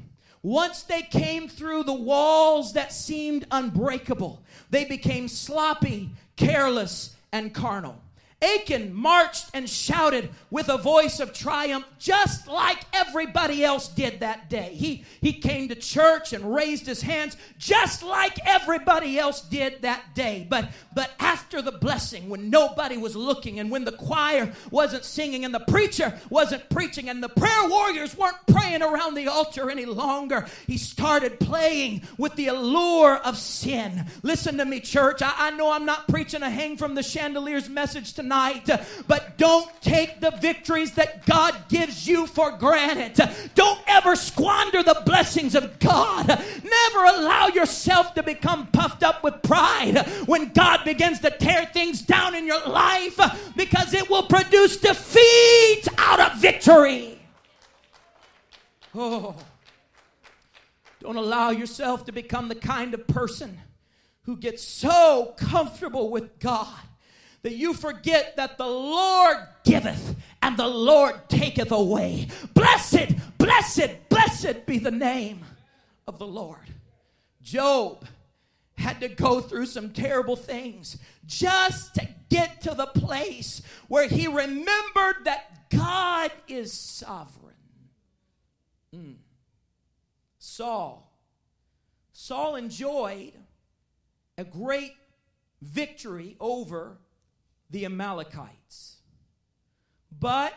once 0.43 0.83
they 0.83 1.01
came 1.01 1.49
through 1.49 1.81
the 1.81 1.91
walls 1.91 2.73
that 2.73 2.93
seemed 2.93 3.47
unbreakable, 3.49 4.43
they 4.69 4.85
became 4.85 5.27
sloppy, 5.27 6.11
careless, 6.35 7.15
and 7.31 7.51
carnal. 7.51 7.99
Achan 8.41 8.91
marched 8.93 9.45
and 9.53 9.69
shouted 9.69 10.29
with 10.49 10.67
a 10.67 10.77
voice 10.77 11.19
of 11.19 11.31
triumph, 11.31 11.85
just 11.99 12.47
like 12.47 12.79
everybody 12.91 13.63
else 13.63 13.87
did 13.87 14.21
that 14.21 14.49
day. 14.49 14.73
He, 14.73 15.05
he 15.21 15.33
came 15.33 15.69
to 15.69 15.75
church 15.75 16.33
and 16.33 16.53
raised 16.53 16.87
his 16.87 17.03
hands, 17.03 17.37
just 17.59 18.01
like 18.01 18.39
everybody 18.45 19.19
else 19.19 19.41
did 19.41 19.83
that 19.83 20.15
day. 20.15 20.47
But, 20.49 20.69
but 20.95 21.11
after 21.19 21.61
the 21.61 21.71
blessing, 21.71 22.29
when 22.29 22.49
nobody 22.49 22.97
was 22.97 23.15
looking, 23.15 23.59
and 23.59 23.69
when 23.69 23.85
the 23.85 23.91
choir 23.91 24.51
wasn't 24.71 25.05
singing, 25.05 25.45
and 25.45 25.53
the 25.53 25.59
preacher 25.59 26.19
wasn't 26.31 26.67
preaching, 26.71 27.09
and 27.09 27.21
the 27.21 27.29
prayer 27.29 27.69
warriors 27.69 28.17
weren't 28.17 28.47
praying 28.47 28.81
around 28.81 29.13
the 29.13 29.27
altar 29.27 29.69
any 29.69 29.85
longer, 29.85 30.47
he 30.65 30.79
started 30.79 31.39
playing 31.39 32.01
with 32.17 32.35
the 32.35 32.47
allure 32.47 33.17
of 33.17 33.37
sin. 33.37 34.05
Listen 34.23 34.57
to 34.57 34.65
me, 34.65 34.79
church. 34.79 35.21
I, 35.21 35.33
I 35.37 35.51
know 35.51 35.71
I'm 35.71 35.85
not 35.85 36.07
preaching 36.07 36.41
a 36.41 36.49
hang 36.49 36.75
from 36.75 36.95
the 36.95 37.03
chandeliers 37.03 37.69
message 37.69 38.13
tonight 38.13 38.30
tonight. 38.31 38.69
But 39.07 39.37
don't 39.37 39.69
take 39.81 40.21
the 40.21 40.31
victories 40.31 40.93
that 40.93 41.25
God 41.25 41.67
gives 41.67 42.07
you 42.07 42.25
for 42.27 42.51
granted. 42.51 43.29
Don't 43.55 43.79
ever 43.87 44.15
squander 44.15 44.83
the 44.83 45.01
blessings 45.05 45.53
of 45.55 45.79
God. 45.79 46.27
Never 46.27 47.05
allow 47.05 47.47
yourself 47.47 48.13
to 48.13 48.23
become 48.23 48.67
puffed 48.67 49.03
up 49.03 49.23
with 49.23 49.41
pride 49.41 50.07
when 50.25 50.53
God 50.53 50.85
begins 50.85 51.19
to 51.19 51.29
tear 51.29 51.65
things 51.65 52.01
down 52.01 52.35
in 52.35 52.47
your 52.47 52.65
life 52.65 53.19
because 53.55 53.93
it 53.93 54.09
will 54.09 54.23
produce 54.23 54.77
defeat 54.77 55.87
out 55.97 56.19
of 56.19 56.37
victory. 56.37 57.19
Oh. 58.95 59.35
Don't 60.99 61.17
allow 61.17 61.49
yourself 61.49 62.05
to 62.05 62.11
become 62.11 62.47
the 62.47 62.55
kind 62.55 62.93
of 62.93 63.07
person 63.07 63.59
who 64.23 64.37
gets 64.37 64.63
so 64.63 65.33
comfortable 65.35 66.11
with 66.11 66.39
God 66.39 66.79
that 67.43 67.55
you 67.55 67.73
forget 67.73 68.35
that 68.37 68.57
the 68.57 68.67
Lord 68.67 69.37
giveth 69.63 70.15
and 70.41 70.57
the 70.57 70.67
Lord 70.67 71.27
taketh 71.29 71.71
away. 71.71 72.27
Blessed, 72.53 73.13
blessed, 73.37 74.09
blessed 74.09 74.65
be 74.65 74.77
the 74.77 74.91
name 74.91 75.41
of 76.07 76.19
the 76.19 76.27
Lord. 76.27 76.69
Job 77.41 78.05
had 78.75 78.99
to 79.01 79.07
go 79.07 79.41
through 79.41 79.67
some 79.67 79.91
terrible 79.91 80.35
things 80.35 80.97
just 81.25 81.95
to 81.95 82.07
get 82.29 82.61
to 82.61 82.73
the 82.73 82.87
place 82.87 83.61
where 83.87 84.07
he 84.07 84.27
remembered 84.27 85.25
that 85.25 85.69
God 85.69 86.31
is 86.47 86.73
sovereign. 86.73 87.55
Mm. 88.95 89.15
Saul. 90.39 91.11
Saul 92.11 92.55
enjoyed 92.55 93.33
a 94.37 94.43
great 94.43 94.95
victory 95.61 96.35
over 96.39 96.97
the 97.71 97.85
Amalekites. 97.85 98.97
But 100.19 100.53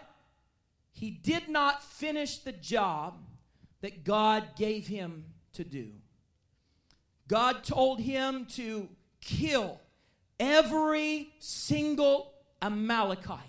he 0.92 1.10
did 1.10 1.48
not 1.48 1.82
finish 1.82 2.38
the 2.38 2.52
job 2.52 3.14
that 3.80 4.04
God 4.04 4.44
gave 4.56 4.86
him 4.86 5.24
to 5.54 5.64
do. 5.64 5.90
God 7.28 7.64
told 7.64 8.00
him 8.00 8.46
to 8.50 8.88
kill 9.20 9.80
every 10.38 11.30
single 11.38 12.32
Amalekite. 12.60 13.40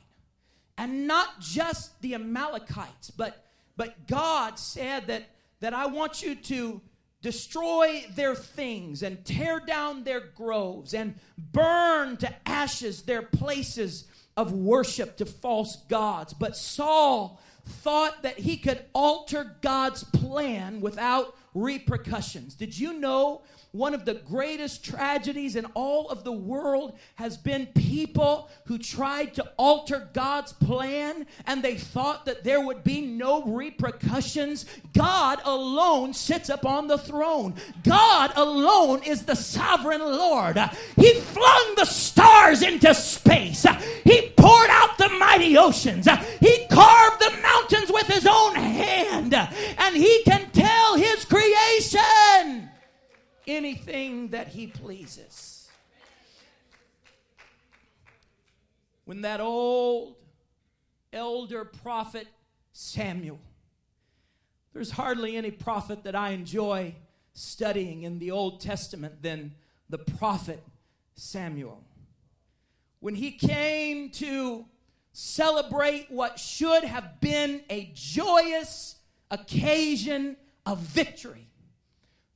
And 0.78 1.08
not 1.08 1.40
just 1.40 2.02
the 2.02 2.16
Amalekites, 2.16 3.12
but, 3.12 3.46
but 3.78 4.08
God 4.08 4.60
said 4.60 5.08
that 5.08 5.30
that 5.66 5.74
I 5.74 5.88
want 5.88 6.22
you 6.22 6.36
to 6.36 6.82
destroy 7.25 8.05
their 8.13 8.36
things 8.36 9.01
and 9.01 9.25
tear 9.25 9.60
down 9.60 10.03
their 10.03 10.20
groves 10.20 10.94
and 10.94 11.15
burn 11.51 12.15
to 12.15 12.32
ashes 12.48 13.01
their 13.01 13.24
places 13.24 14.05
of 14.38 14.51
worship 14.51 15.17
to 15.17 15.25
false 15.25 15.77
gods. 15.89 16.36
But 16.36 16.55
Saul 16.55 17.41
thought 17.65 18.22
that 18.22 18.38
he 18.38 18.58
could 18.58 18.86
alter 18.94 19.55
God's 19.62 20.03
plan 20.03 20.82
without 20.82 21.36
repercussions. 21.56 22.54
Did 22.54 22.78
you 22.78 22.94
know 22.94 23.42
one 23.76 23.94
of 23.94 24.06
the 24.06 24.14
greatest 24.14 24.86
tragedies 24.86 25.58
in 25.58 25.66
all 25.74 26.10
of 26.10 26.24
the 26.24 26.32
world 26.32 26.98
has 27.16 27.36
been 27.36 27.66
people 27.68 28.50
who 28.66 28.78
tried 28.78 29.34
to 29.34 29.46
alter 29.58 30.08
God's 30.14 30.54
plan 30.54 31.26
and 31.46 31.62
they 31.62 31.76
thought 31.76 32.26
that 32.26 32.46
there 32.46 32.66
would 32.66 32.86
be 32.86 33.02
no 33.02 33.44
repercussions. 33.44 34.66
God 34.94 35.42
alone 35.44 36.14
sits 36.14 36.48
upon 36.48 36.88
the 36.88 36.98
throne. 36.98 37.56
God 37.84 38.32
alone 38.38 39.04
is 39.04 39.26
the 39.26 39.36
sovereign 39.36 40.00
Lord. 40.00 40.58
He 40.96 41.14
flung 41.16 41.74
the 41.76 41.84
stars 41.84 42.62
into 42.62 42.94
space. 42.94 43.66
He 44.06 44.30
poured 44.38 44.70
out 44.70 44.98
the 44.98 45.10
mighty 45.10 45.58
oceans. 45.58 46.08
He 46.40 46.66
carved 46.68 47.20
the 47.22 47.38
mountains 47.42 47.92
with 47.92 48.08
his 48.08 48.26
own 48.26 48.56
hand. 48.56 49.34
And 49.34 49.96
he 49.98 50.24
can 50.24 50.50
tell 50.52 50.96
his 50.96 51.26
creation 51.46 52.70
anything 53.48 54.30
that 54.30 54.48
he 54.48 54.68
pleases. 54.68 55.70
When 59.06 59.22
that 59.22 59.40
old 59.40 60.16
elder 61.14 61.64
prophet 61.64 62.28
Samuel, 62.74 63.40
there's 64.74 64.92
hardly 64.92 65.38
any 65.38 65.52
prophet 65.52 66.04
that 66.04 66.16
I 66.16 66.30
enjoy 66.32 66.96
studying 67.34 68.03
in 68.03 68.20
the 68.20 68.31
Old 68.31 68.62
Testament 68.62 69.22
than 69.22 69.53
the 69.90 70.00
prophet 70.00 70.64
Samuel. 71.14 71.84
When 73.00 73.16
he 73.16 73.31
came 73.31 74.10
to 74.12 74.66
celebrate 75.14 76.08
what 76.10 76.40
should 76.40 76.84
have 76.84 77.22
been 77.22 77.62
a 77.70 77.92
joyous 77.94 78.96
occasion 79.29 80.36
of 80.66 80.80
victory, 80.80 81.46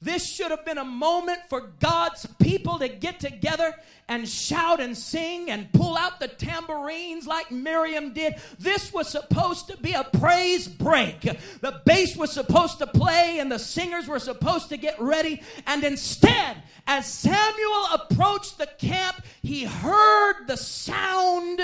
this 0.02 0.26
should 0.26 0.52
have 0.52 0.64
been 0.64 0.78
a 0.78 0.86
moment 0.86 1.40
for 1.50 1.74
God's 1.82 2.26
people 2.40 2.80
to 2.80 2.88
get 2.88 3.20
together 3.20 3.76
and 4.08 4.28
shout 4.28 4.80
and 4.80 4.98
sing 4.98 5.52
and 5.52 5.72
pull 5.74 5.98
out 5.98 6.22
the 6.22 6.30
tambourines 6.30 7.28
like 7.28 7.52
Miriam 7.52 8.14
did. 8.14 8.36
This 8.58 8.94
was 8.94 9.10
supposed 9.10 9.68
to 9.68 9.78
be 9.78 9.92
a 9.92 10.06
praise 10.06 10.70
break. 10.70 11.20
The 11.20 11.82
bass 11.86 12.16
was 12.16 12.32
supposed 12.32 12.78
to 12.80 12.88
play 12.88 13.40
and 13.40 13.52
the 13.52 13.60
singers 13.60 14.08
were 14.08 14.20
supposed 14.20 14.70
to 14.70 14.78
get 14.78 15.00
ready. 15.02 15.42
And 15.68 15.84
instead, 15.84 16.64
as 16.88 17.06
Samuel 17.06 17.88
approached 17.94 18.58
the 18.58 18.68
camp, 18.68 19.22
he 19.42 19.66
heard 19.66 20.48
the 20.48 20.58
sound 20.58 21.60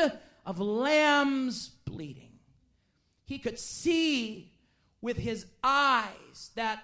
of 0.45 0.59
lambs 0.59 1.69
bleating. 1.85 2.33
He 3.23 3.39
could 3.39 3.59
see 3.59 4.51
with 5.01 5.17
his 5.17 5.45
eyes 5.63 6.51
that 6.55 6.83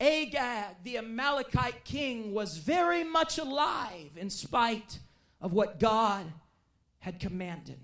Agag, 0.00 0.76
the 0.82 0.98
Amalekite 0.98 1.84
king, 1.84 2.32
was 2.32 2.56
very 2.56 3.04
much 3.04 3.38
alive 3.38 4.10
in 4.16 4.30
spite 4.30 4.98
of 5.40 5.52
what 5.52 5.78
God 5.78 6.24
had 6.98 7.20
commanded. 7.20 7.78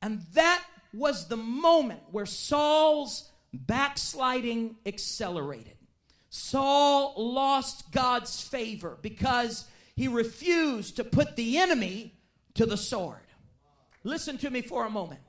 And 0.00 0.22
that 0.34 0.62
was 0.92 1.28
the 1.28 1.36
moment 1.36 2.02
where 2.10 2.26
Saul's 2.26 3.30
backsliding 3.52 4.76
accelerated. 4.86 5.76
Saul 6.30 7.14
lost 7.16 7.90
God's 7.92 8.40
favor 8.40 8.98
because 9.00 9.66
he 9.96 10.08
refused 10.08 10.96
to 10.96 11.04
put 11.04 11.36
the 11.36 11.58
enemy 11.58 12.14
to 12.54 12.66
the 12.66 12.76
sword. 12.76 13.18
Listen 14.02 14.36
to 14.38 14.50
me 14.50 14.60
for 14.60 14.84
a 14.84 14.90
moment. 14.90 15.20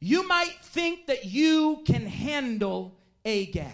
You 0.00 0.26
might 0.26 0.56
think 0.62 1.06
that 1.06 1.24
you 1.24 1.82
can 1.84 2.06
handle 2.06 2.98
Agag. 3.24 3.72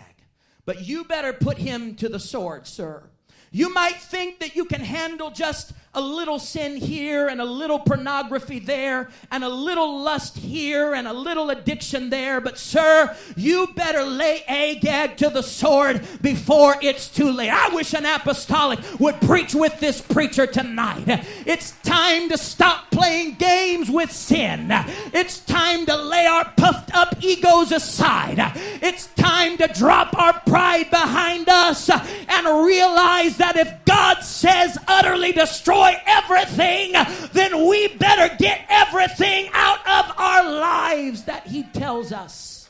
But 0.64 0.86
you 0.86 1.04
better 1.04 1.32
put 1.32 1.58
him 1.58 1.94
to 1.96 2.08
the 2.08 2.18
sword, 2.18 2.66
sir. 2.66 3.02
You 3.50 3.72
might 3.72 3.96
think 3.96 4.40
that 4.40 4.56
you 4.56 4.64
can 4.64 4.80
handle 4.80 5.30
just 5.30 5.72
a 5.94 6.00
little 6.00 6.38
sin 6.38 6.76
here 6.76 7.28
and 7.28 7.40
a 7.40 7.44
little 7.44 7.78
pornography 7.78 8.58
there 8.58 9.08
and 9.30 9.44
a 9.44 9.48
little 9.48 10.00
lust 10.00 10.36
here 10.36 10.94
and 10.94 11.06
a 11.06 11.12
little 11.12 11.50
addiction 11.50 12.10
there. 12.10 12.40
But, 12.40 12.58
sir, 12.58 13.16
you 13.36 13.68
better 13.74 14.02
lay 14.02 14.42
Agag 14.48 15.16
to 15.18 15.30
the 15.30 15.42
sword 15.42 16.06
before 16.20 16.76
it's 16.82 17.08
too 17.08 17.30
late. 17.30 17.50
I 17.50 17.74
wish 17.74 17.94
an 17.94 18.06
apostolic 18.06 18.80
would 18.98 19.20
preach 19.20 19.54
with 19.54 19.78
this 19.80 20.00
preacher 20.00 20.46
tonight. 20.46 21.04
It's 21.46 21.72
time 21.82 22.28
to 22.30 22.38
stop 22.38 22.90
playing 22.90 23.34
games 23.34 23.90
with 23.90 24.10
sin. 24.10 24.68
It's 25.12 25.40
time 25.40 25.86
to 25.86 25.96
lay 25.96 26.26
our 26.26 26.44
puffed 26.56 26.94
up 26.94 27.22
egos 27.22 27.72
aside. 27.72 28.38
It's 28.82 29.06
time 29.14 29.56
to 29.58 29.68
drop 29.68 30.16
our 30.18 30.40
pride 30.40 30.90
behind 30.90 31.48
us 31.48 31.90
and 31.90 32.66
realize 32.66 33.36
that 33.36 33.56
if 33.56 33.84
God 33.84 34.20
says 34.22 34.78
utterly 34.88 35.32
destroy 35.32 35.83
destroy 35.84 36.02
everything, 36.06 36.92
then 37.32 37.68
we 37.68 37.88
better 37.88 38.34
get 38.36 38.64
everything 38.68 39.50
out 39.52 39.80
of 39.80 40.18
our 40.18 40.50
lives 40.50 41.24
that 41.24 41.46
He 41.46 41.62
tells 41.64 42.12
us. 42.12 42.68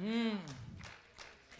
Mm. 0.00 0.36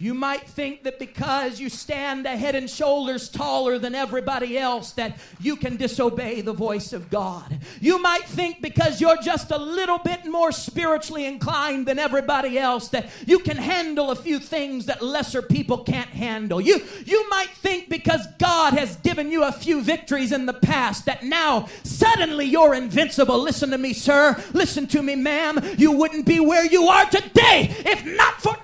You 0.00 0.14
might 0.14 0.46
think 0.48 0.84
that 0.84 1.00
because 1.00 1.58
you 1.58 1.68
stand 1.68 2.24
a 2.24 2.36
head 2.36 2.54
and 2.54 2.70
shoulders 2.70 3.28
taller 3.28 3.80
than 3.80 3.96
everybody 3.96 4.56
else 4.56 4.92
that 4.92 5.18
you 5.40 5.56
can 5.56 5.76
disobey 5.76 6.40
the 6.40 6.52
voice 6.52 6.92
of 6.92 7.10
God. 7.10 7.58
You 7.80 8.00
might 8.00 8.24
think 8.24 8.62
because 8.62 9.00
you're 9.00 9.20
just 9.20 9.50
a 9.50 9.58
little 9.58 9.98
bit 9.98 10.24
more 10.24 10.52
spiritually 10.52 11.26
inclined 11.26 11.86
than 11.86 11.98
everybody 11.98 12.58
else 12.58 12.88
that 12.88 13.10
you 13.26 13.40
can 13.40 13.56
handle 13.56 14.12
a 14.12 14.16
few 14.16 14.38
things 14.38 14.86
that 14.86 15.02
lesser 15.02 15.42
people 15.42 15.78
can't 15.78 16.10
handle. 16.10 16.60
You 16.60 16.80
you 17.04 17.28
might 17.28 17.50
think 17.50 17.88
because 17.88 18.24
God 18.38 18.74
has 18.74 18.94
given 18.96 19.32
you 19.32 19.42
a 19.42 19.52
few 19.52 19.82
victories 19.82 20.30
in 20.30 20.46
the 20.46 20.52
past 20.52 21.06
that 21.06 21.24
now 21.24 21.66
suddenly 21.82 22.44
you're 22.44 22.74
invincible. 22.74 23.38
Listen 23.40 23.70
to 23.70 23.78
me, 23.78 23.92
sir. 23.92 24.40
Listen 24.52 24.86
to 24.88 25.02
me, 25.02 25.16
ma'am. 25.16 25.58
You 25.76 25.90
wouldn't 25.90 26.24
be 26.24 26.38
where 26.38 26.64
you 26.64 26.86
are 26.86 27.06
today 27.06 27.74
if 27.84 28.06
not 28.06 28.40
for 28.40 28.56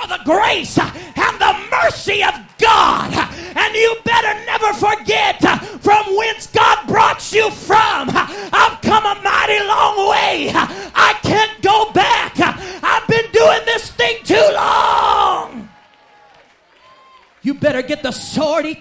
for 0.00 0.08
the 0.08 0.20
grace 0.24 0.78
and 0.78 1.38
the 1.38 1.54
mercy 1.70 2.22
of 2.22 2.34
God 2.58 3.12
And 3.56 3.74
you 3.74 3.96
better 4.04 4.34
never 4.46 4.72
forget 4.74 5.40
from 5.80 6.16
whence 6.16 6.46
God 6.48 6.86
brought 6.86 7.32
you 7.32 7.50
from. 7.50 8.10
I've 8.12 8.80
come 8.82 9.04
a 9.04 9.20
mighty 9.22 9.60
long 9.66 10.10
way. 10.10 10.50
I 10.54 11.18
can't 11.22 11.62
go 11.62 11.90
back. 11.92 12.34
I've 12.38 13.06
been 13.08 13.30
doing 13.32 13.60
this 13.66 13.90
thing 13.90 14.16
too 14.24 14.48
long. 14.54 15.43
You 17.44 17.52
better 17.52 17.82
get 17.82 18.02
the 18.02 18.10
sword 18.10 18.64
of 18.64 18.72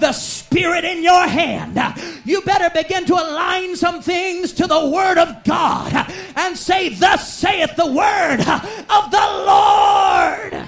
the 0.00 0.12
Spirit 0.12 0.84
in 0.84 1.02
your 1.04 1.28
hand. 1.28 1.80
You 2.24 2.42
better 2.42 2.68
begin 2.74 3.06
to 3.06 3.14
align 3.14 3.76
some 3.76 4.02
things 4.02 4.52
to 4.54 4.66
the 4.66 4.88
Word 4.88 5.18
of 5.18 5.44
God 5.44 6.12
and 6.34 6.58
say, 6.58 6.88
Thus 6.88 7.32
saith 7.32 7.76
the 7.76 7.86
Word 7.86 8.40
of 8.40 9.10
the 9.12 9.26
Lord. 9.46 10.66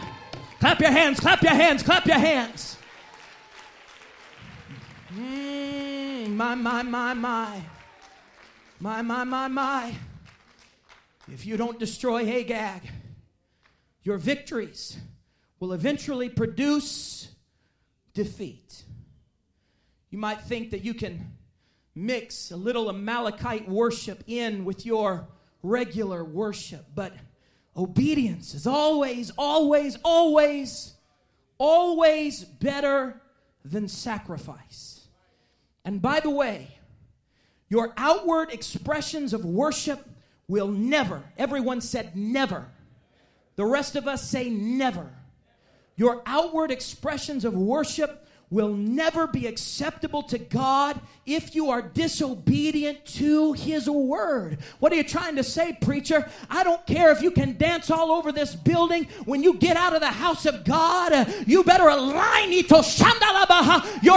Clap 0.61 0.81
your 0.81 0.92
hands, 0.92 1.18
clap 1.18 1.42
your 1.42 1.55
hands, 1.55 1.83
clap 1.83 2.07
your 2.07 2.18
hands. 2.18 2.77
Mm, 5.12 6.37
my, 6.37 6.55
my, 6.55 6.83
my, 6.85 7.14
my. 7.14 7.61
My, 8.79 9.03
my, 9.03 9.25
my, 9.25 9.49
my. 9.49 9.92
If 11.27 11.44
you 11.44 11.57
don't 11.57 11.81
destroy 11.81 12.25
Agag, 12.29 12.83
your 14.05 14.18
victories 14.18 14.97
will 15.61 15.73
eventually 15.73 16.29
produce 16.29 17.29
defeat. 18.14 18.85
You 20.11 20.18
might 20.18 20.40
think 20.42 20.71
that 20.71 20.85
you 20.85 20.94
can 20.94 21.37
mix 21.94 22.51
a 22.51 22.57
little 22.57 22.88
Amalekite 22.88 23.68
worship 23.68 24.23
in 24.27 24.64
with 24.64 24.87
your 24.87 25.29
regular 25.62 26.25
worship, 26.25 26.87
but 26.94 27.12
obedience 27.77 28.55
is 28.55 28.66
always, 28.66 29.31
always, 29.37 29.97
always, 30.05 30.94
always 31.59 32.44
better 32.44 33.21
than 33.64 33.88
sacrifice. 33.88 35.07
And 35.85 36.01
by 36.01 36.21
the 36.21 36.31
way, 36.31 36.68
your 37.68 37.92
outward 37.97 38.53
expressions 38.53 39.33
of 39.33 39.44
worship 39.44 40.07
will 40.47 40.68
never, 40.68 41.23
everyone 41.37 41.81
said 41.81 42.16
never. 42.16 42.68
The 43.57 43.66
rest 43.66 43.97
of 43.97 44.07
us 44.07 44.29
say 44.29 44.49
never 44.49 45.11
your 45.98 46.22
outward 46.24 46.70
expressions 46.70 47.44
of 47.44 47.52
worship 47.54 48.24
will 48.50 48.72
never 48.72 49.26
be 49.26 49.46
acceptable 49.46 50.22
to 50.22 50.38
God 50.38 50.98
if 51.26 51.54
you 51.54 51.68
are 51.70 51.82
disobedient 51.82 53.04
to 53.04 53.52
His 53.52 53.90
word. 53.90 54.58
What 54.78 54.90
are 54.92 54.94
you 54.94 55.02
trying 55.02 55.37
to 55.37 55.44
say, 55.44 55.76
preacher? 55.78 56.30
I 56.48 56.64
don't 56.64 56.87
care 56.87 57.11
if 57.11 57.20
you 57.20 57.30
can 57.30 57.58
dance 57.58 57.90
all 57.90 58.11
over 58.11 58.32
this 58.32 58.54
building. 58.54 59.08
When 59.26 59.42
you 59.42 59.54
get 59.54 59.76
out 59.76 59.94
of 59.94 60.00
the 60.00 60.06
house 60.06 60.46
of 60.46 60.64
God, 60.64 61.30
you 61.46 61.62
better 61.62 61.88
align 61.88 62.52
your 62.52 62.64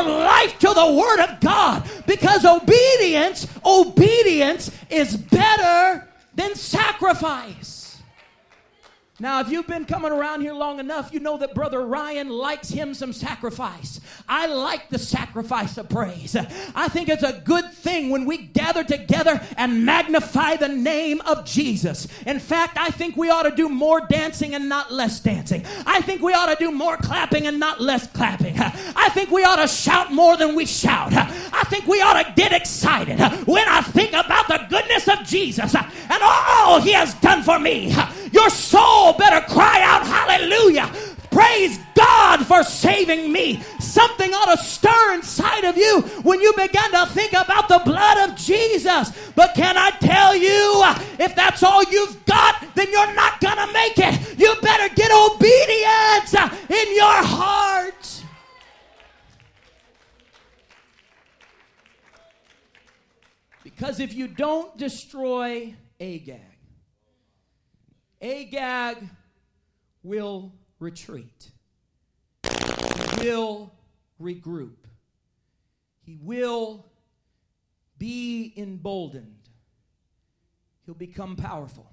life 0.04 0.60
to 0.60 0.74
the 0.74 0.94
word 0.98 1.20
of 1.20 1.40
God 1.42 1.90
because 2.08 2.46
obedience, 2.46 3.48
obedience 3.66 4.72
is 4.90 5.18
better 5.18 6.08
than 6.36 6.56
sacrifice. 6.56 7.81
Now, 9.22 9.40
if 9.40 9.50
you've 9.50 9.68
been 9.68 9.86
coming 9.86 10.12
around 10.12 10.42
here 10.42 10.54
long 10.54 10.80
enough, 10.80 11.14
you 11.14 11.20
know 11.20 11.38
that 11.38 11.54
Brother 11.54 11.86
Ryan 11.86 12.28
likes 12.28 12.70
him 12.70 12.96
some 12.96 13.14
sacrifice. 13.14 14.02
I 14.28 14.48
like 14.48 14.90
the 14.90 14.98
sacrifice 14.98 15.78
of 15.78 15.90
praise. 15.90 16.36
I 16.74 16.88
think 16.88 17.08
it's 17.08 17.22
a 17.22 17.40
good 17.46 17.72
thing 17.72 18.10
when 18.10 18.26
we 18.26 18.38
gather 18.40 18.84
together 18.84 19.40
and 19.58 19.86
magnify 19.86 20.56
the 20.56 20.70
name 20.70 21.22
of 21.22 21.46
Jesus. 21.46 22.08
In 22.26 22.40
fact, 22.40 22.80
I 22.80 22.90
think 22.90 23.16
we 23.16 23.30
ought 23.30 23.44
to 23.44 23.56
do 23.56 23.70
more 23.70 24.02
dancing 24.08 24.56
and 24.56 24.68
not 24.68 24.92
less 24.92 25.20
dancing. 25.20 25.64
I 25.86 26.02
think 26.02 26.24
we 26.24 26.34
ought 26.34 26.48
to 26.48 26.56
do 26.56 26.72
more 26.72 26.98
clapping 26.98 27.46
and 27.46 27.60
not 27.60 27.80
less 27.80 28.08
clapping. 28.08 28.56
I 28.58 29.10
think 29.10 29.30
we 29.30 29.44
ought 29.44 29.58
to 29.58 29.68
shout 29.68 30.12
more 30.12 30.36
than 30.36 30.56
we 30.56 30.66
shout. 30.66 31.14
I 31.14 31.64
think 31.66 31.86
we 31.86 32.02
ought 32.02 32.24
to 32.24 32.34
get 32.36 32.54
excited 32.54 33.20
when 33.46 33.68
I 33.68 33.82
think 33.82 34.14
about 34.14 34.48
the 34.48 34.66
goodness 34.68 35.08
of 35.08 35.24
Jesus 35.28 35.76
and 35.76 36.24
all 36.24 36.82
he 36.82 36.94
has 36.94 37.14
done 37.16 37.44
for 37.44 37.60
me. 37.60 37.96
Your 38.42 38.50
soul 38.50 39.14
better 39.14 39.46
cry 39.54 39.84
out, 39.84 40.04
Hallelujah. 40.04 40.92
Praise 41.30 41.78
God 41.94 42.44
for 42.48 42.64
saving 42.64 43.32
me. 43.32 43.62
Something 43.80 44.34
ought 44.34 44.58
to 44.58 44.64
stir 44.64 45.14
inside 45.14 45.64
of 45.64 45.78
you 45.78 46.02
when 46.24 46.42
you 46.42 46.52
begin 46.54 46.90
to 46.90 47.06
think 47.06 47.34
about 47.34 47.68
the 47.68 47.80
blood 47.86 48.28
of 48.28 48.36
Jesus. 48.36 49.12
But 49.36 49.54
can 49.54 49.78
I 49.78 49.92
tell 49.92 50.36
you, 50.36 50.84
if 51.24 51.36
that's 51.36 51.62
all 51.62 51.84
you've 51.84 52.26
got, 52.26 52.66
then 52.74 52.88
you're 52.92 53.14
not 53.14 53.40
going 53.42 53.58
to 53.58 53.72
make 53.74 54.00
it. 54.00 54.40
You 54.40 54.56
better 54.60 54.92
get 54.96 55.12
obedience 55.12 56.34
in 56.68 56.96
your 56.96 57.24
heart. 57.24 58.24
Because 63.64 64.00
if 64.00 64.16
you 64.16 64.28
don't 64.28 64.76
destroy 64.80 65.76
Agag, 66.00 66.51
Agag 68.22 68.98
will 70.04 70.54
retreat. 70.80 71.52
He 72.44 73.26
will 73.26 73.74
regroup. 74.22 74.76
He 76.04 76.18
will 76.22 76.86
be 77.98 78.54
emboldened. 78.58 79.50
He'll 80.86 80.96
become 80.96 81.36
powerful. 81.36 81.92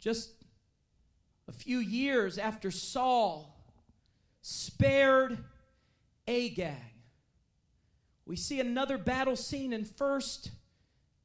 Just 0.00 0.30
a 1.48 1.52
few 1.52 1.78
years 1.78 2.38
after 2.38 2.70
Saul 2.70 3.54
spared 4.42 5.38
Agag, 6.26 6.74
we 8.24 8.36
see 8.36 8.60
another 8.60 8.98
battle 8.98 9.36
scene 9.36 9.72
in 9.72 9.84
1 9.84 10.20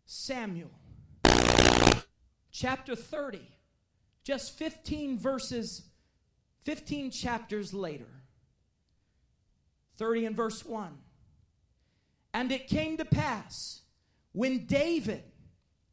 Samuel 0.06 0.72
chapter 2.54 2.96
30, 2.96 3.42
just 4.24 4.58
15 4.58 5.18
verses, 5.18 5.82
15 6.64 7.12
chapters 7.12 7.74
later. 7.74 8.08
30 9.98 10.28
and 10.28 10.36
verse 10.36 10.64
1. 10.64 10.98
And 12.34 12.52
it 12.52 12.68
came 12.68 12.98
to 12.98 13.06
pass 13.06 13.82
when 14.32 14.66
David 14.66 15.24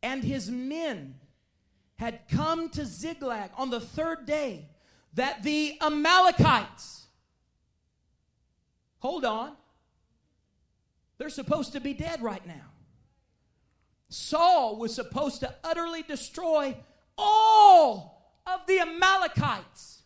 and 0.03 0.23
his 0.23 0.51
men 0.51 1.17
had 1.97 2.21
come 2.31 2.71
to 2.71 2.87
Ziklag 2.87 3.51
on 3.57 3.71
the 3.71 3.81
third 3.81 4.25
day 4.25 4.69
that 5.15 5.43
the 5.43 5.77
Amalekites, 5.83 7.07
hold 9.01 9.25
on, 9.25 9.53
they're 11.19 11.29
supposed 11.29 11.73
to 11.73 11.81
be 11.81 11.93
dead 11.93 12.23
right 12.23 12.47
now. 12.47 12.70
Saul 14.11 14.77
was 14.77 14.95
supposed 14.95 15.41
to 15.41 15.55
utterly 15.65 16.03
destroy 16.03 16.77
all 17.17 18.35
of 18.47 18.67
the 18.67 18.81
Amalekites. 18.81 20.03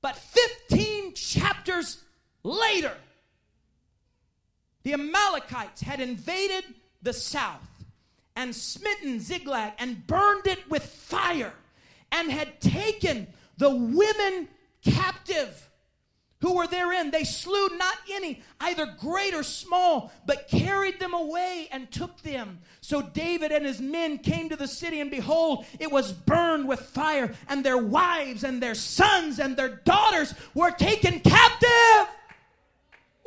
But 0.00 0.16
15 0.16 1.14
chapters 1.14 2.02
later, 2.42 2.94
the 4.84 4.94
Amalekites 4.94 5.82
had 5.82 6.00
invaded 6.00 6.64
the 7.02 7.12
south 7.12 7.68
and 8.36 8.54
smitten 8.54 9.18
Ziklag 9.20 9.72
and 9.78 10.06
burned 10.06 10.46
it 10.46 10.70
with 10.70 10.84
fire 10.84 11.52
and 12.12 12.30
had 12.30 12.60
taken 12.60 13.26
the 13.58 13.74
women 13.74 14.48
captive 14.84 15.68
who 16.40 16.54
were 16.54 16.68
therein. 16.68 17.10
They 17.10 17.24
slew 17.24 17.68
not 17.76 17.96
any, 18.12 18.42
either 18.60 18.86
great 18.86 19.34
or 19.34 19.42
small, 19.42 20.12
but 20.24 20.48
carried 20.48 20.77
them 21.10 21.20
away 21.20 21.68
and 21.72 21.90
took 21.90 22.20
them. 22.22 22.58
So 22.80 23.02
David 23.02 23.52
and 23.52 23.64
his 23.64 23.80
men 23.80 24.18
came 24.18 24.48
to 24.48 24.56
the 24.56 24.68
city, 24.68 25.00
and 25.00 25.10
behold, 25.10 25.64
it 25.78 25.90
was 25.90 26.12
burned 26.12 26.68
with 26.68 26.80
fire, 26.80 27.34
and 27.48 27.64
their 27.64 27.78
wives 27.78 28.44
and 28.44 28.62
their 28.62 28.74
sons 28.74 29.38
and 29.38 29.56
their 29.56 29.76
daughters 29.84 30.34
were 30.54 30.70
taken 30.70 31.20
captive. 31.20 32.14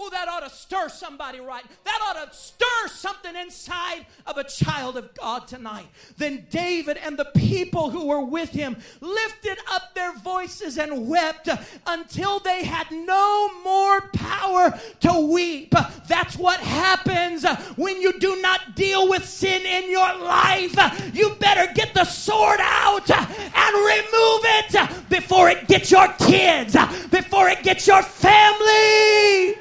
That 0.09 0.27
ought 0.27 0.41
to 0.41 0.49
stir 0.49 0.89
somebody 0.89 1.39
right. 1.39 1.63
That 1.85 1.99
ought 2.03 2.31
to 2.31 2.35
stir 2.35 2.87
something 2.87 3.35
inside 3.35 4.05
of 4.27 4.37
a 4.37 4.43
child 4.43 4.97
of 4.97 5.13
God 5.15 5.47
tonight. 5.47 5.87
Then 6.17 6.47
David 6.49 6.97
and 6.97 7.17
the 7.17 7.31
people 7.35 7.89
who 7.89 8.07
were 8.07 8.23
with 8.23 8.49
him 8.49 8.75
lifted 8.99 9.57
up 9.69 9.93
their 9.95 10.13
voices 10.17 10.77
and 10.77 11.07
wept 11.07 11.47
until 11.87 12.39
they 12.39 12.65
had 12.65 12.91
no 12.91 13.49
more 13.63 14.01
power 14.13 14.77
to 15.01 15.27
weep. 15.31 15.73
That's 16.07 16.35
what 16.37 16.59
happens 16.59 17.45
when 17.77 18.01
you 18.01 18.19
do 18.19 18.41
not 18.41 18.75
deal 18.75 19.07
with 19.09 19.25
sin 19.25 19.65
in 19.65 19.89
your 19.89 20.17
life. 20.17 20.75
You 21.13 21.35
better 21.39 21.71
get 21.73 21.93
the 21.93 22.05
sword 22.05 22.59
out 22.61 23.09
and 23.09 23.75
remove 23.75 24.41
it 24.43 25.09
before 25.09 25.49
it 25.49 25.67
gets 25.67 25.89
your 25.89 26.07
kids, 26.19 26.75
before 27.09 27.47
it 27.49 27.63
gets 27.63 27.87
your 27.87 28.03
family. 28.03 29.55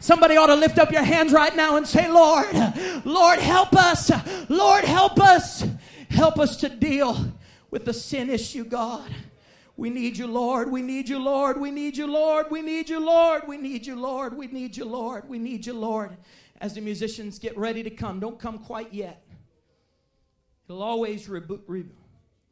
Somebody 0.00 0.36
ought 0.36 0.46
to 0.46 0.54
lift 0.54 0.78
up 0.78 0.90
your 0.90 1.02
hands 1.02 1.32
right 1.32 1.54
now 1.54 1.76
and 1.76 1.86
say, 1.86 2.10
Lord, 2.10 2.48
Lord, 3.04 3.38
help 3.38 3.74
us. 3.74 4.10
Lord, 4.48 4.84
help 4.84 5.20
us. 5.20 5.64
Help 6.08 6.38
us 6.38 6.56
to 6.56 6.68
deal 6.68 7.32
with 7.70 7.84
the 7.84 7.92
sin 7.92 8.30
issue, 8.30 8.64
God. 8.64 9.08
We 9.76 9.90
need 9.90 10.16
you, 10.16 10.26
Lord. 10.26 10.70
We 10.70 10.82
need 10.82 11.08
you, 11.08 11.18
Lord. 11.18 11.60
We 11.60 11.70
need 11.70 11.96
you, 11.96 12.06
Lord. 12.06 12.46
We 12.50 12.62
need 12.62 12.88
you, 12.88 12.98
Lord. 12.98 13.46
We 13.46 13.56
need 13.56 13.86
you, 13.86 13.94
Lord. 13.94 14.36
We 14.36 14.46
need 14.46 14.76
you, 14.76 14.84
Lord. 14.84 15.28
We 15.28 15.38
need 15.38 15.66
you, 15.66 15.74
Lord. 15.74 16.16
As 16.60 16.74
the 16.74 16.80
musicians 16.80 17.38
get 17.38 17.56
ready 17.56 17.82
to 17.82 17.90
come, 17.90 18.20
don't 18.20 18.38
come 18.38 18.58
quite 18.58 18.92
yet. 18.92 19.22
He'll 20.66 20.82
always 20.82 21.28
re- 21.28 21.42
re- 21.66 21.84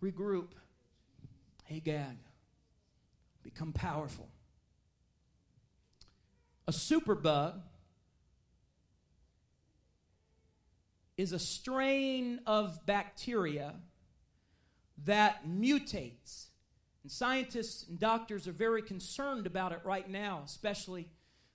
regroup. 0.02 0.48
Agag, 1.70 2.16
become 3.42 3.72
powerful. 3.72 4.28
A 6.68 6.70
superbug 6.70 7.62
is 11.16 11.32
a 11.32 11.38
strain 11.38 12.40
of 12.46 12.84
bacteria 12.84 13.74
that 15.06 15.48
mutates. 15.48 16.48
And 17.02 17.10
scientists 17.10 17.88
and 17.88 17.98
doctors 17.98 18.46
are 18.46 18.52
very 18.52 18.82
concerned 18.82 19.46
about 19.46 19.72
it 19.72 19.80
right 19.82 20.10
now, 20.10 20.42
especially 20.44 21.08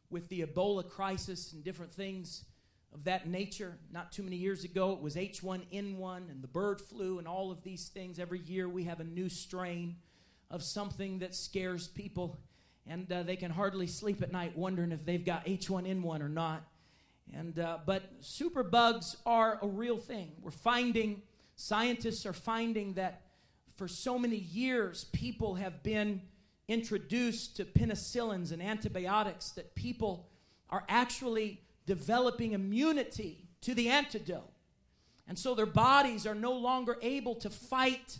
with 0.09 0.29
the 0.29 0.41
Ebola 0.41 0.89
crisis 0.89 1.53
and 1.53 1.63
different 1.63 1.93
things 1.93 2.45
of 2.91 3.03
that 3.03 3.27
nature. 3.27 3.77
Not 3.91 4.11
too 4.11 4.23
many 4.23 4.37
years 4.37 4.63
ago, 4.63 4.93
it 4.93 4.99
was 4.99 5.15
H1N1 5.15 6.31
and 6.31 6.41
the 6.41 6.47
bird 6.47 6.81
flu 6.81 7.19
and 7.19 7.27
all 7.27 7.51
of 7.51 7.61
these 7.61 7.87
things. 7.87 8.17
Every 8.17 8.39
year 8.39 8.67
we 8.67 8.85
have 8.85 8.99
a 8.99 9.03
new 9.03 9.29
strain 9.29 9.97
of 10.49 10.63
something 10.63 11.19
that 11.19 11.35
scares 11.35 11.87
people, 11.87 12.39
and 12.87 13.11
uh, 13.11 13.23
they 13.23 13.35
can 13.35 13.51
hardly 13.51 13.87
sleep 13.87 14.21
at 14.21 14.31
night 14.31 14.57
wondering 14.57 14.91
if 14.91 15.05
they've 15.05 15.23
got 15.23 15.45
H1N1 15.45 16.21
or 16.21 16.29
not. 16.29 16.63
And 17.33 17.57
uh, 17.57 17.79
but 17.85 18.21
superbugs 18.21 19.15
are 19.25 19.59
a 19.61 19.67
real 19.67 19.97
thing. 19.97 20.31
We're 20.41 20.51
finding 20.51 21.21
scientists 21.55 22.25
are 22.25 22.33
finding 22.33 22.93
that 22.93 23.21
for 23.75 23.87
so 23.87 24.19
many 24.19 24.35
years 24.35 25.05
people 25.05 25.55
have 25.55 25.81
been 25.83 26.21
introduced 26.67 27.57
to 27.57 27.65
penicillins 27.65 28.51
and 28.51 28.61
antibiotics 28.61 29.51
that 29.51 29.75
people 29.75 30.29
are 30.69 30.83
actually 30.89 31.61
developing 31.85 32.53
immunity 32.53 33.47
to 33.61 33.73
the 33.73 33.89
antidote. 33.89 34.49
And 35.27 35.37
so 35.37 35.55
their 35.55 35.65
bodies 35.65 36.25
are 36.25 36.35
no 36.35 36.53
longer 36.53 36.97
able 37.01 37.35
to 37.35 37.49
fight 37.49 38.19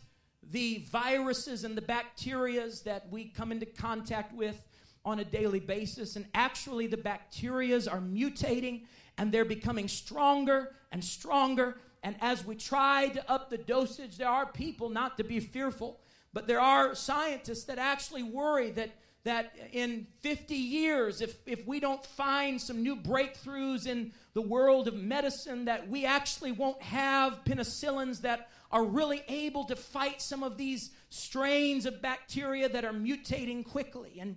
the 0.52 0.86
viruses 0.92 1.64
and 1.64 1.78
the 1.78 1.82
bacterias 1.82 2.84
that 2.84 3.08
we 3.12 3.26
come 3.26 3.52
into 3.52 3.66
contact 3.66 4.34
with 4.34 4.62
on 5.06 5.20
a 5.20 5.26
daily 5.26 5.60
basis. 5.60 6.16
And 6.16 6.26
actually, 6.34 6.88
the 6.88 6.98
bacterias 6.98 7.92
are 7.92 8.00
mutating 8.00 8.84
and 9.18 9.32
they're 9.32 9.46
becoming 9.46 9.88
stronger 9.88 10.74
and 10.92 11.04
stronger. 11.04 11.78
And 12.04 12.16
as 12.22 12.46
we 12.46 12.56
try 12.56 13.10
to 13.10 13.32
up 13.32 13.50
the 13.50 13.58
dosage, 13.58 14.18
there 14.18 14.30
are 14.30 14.46
people, 14.46 14.90
not 14.90 15.18
to 15.18 15.24
be 15.24 15.40
fearful, 15.40 16.00
but 16.34 16.48
there 16.48 16.60
are 16.60 16.96
scientists 16.96 17.66
that 17.66 17.78
actually 17.78 18.24
worry 18.24 18.72
that, 18.72 18.90
that 19.24 19.54
in 19.72 20.08
50 20.20 20.56
years, 20.56 21.22
if, 21.22 21.38
if 21.46 21.66
we 21.66 21.80
don't 21.80 22.06
find 22.06 22.60
some 22.60 22.84
new 22.84 22.96
breakthroughs 22.96 23.88
in 23.88 24.12
the 24.34 24.42
world 24.42 24.88
of 24.88 24.96
medicine, 24.96 25.66
that 25.66 25.88
we 25.88 26.06
actually 26.06 26.52
won't 26.52 26.82
have 26.82 27.40
penicillins 27.46 28.22
that 28.22 28.50
are 28.72 28.84
really 28.84 29.24
able 29.28 29.64
to 29.66 29.76
fight 29.76 30.22
some 30.22 30.44
of 30.44 30.58
these 30.58 30.92
strains 31.10 31.86
of 31.86 32.02
bacteria 32.02 32.68
that 32.68 32.84
are 32.84 32.92
mutating 32.92 33.64
quickly. 33.64 34.18
And, 34.20 34.36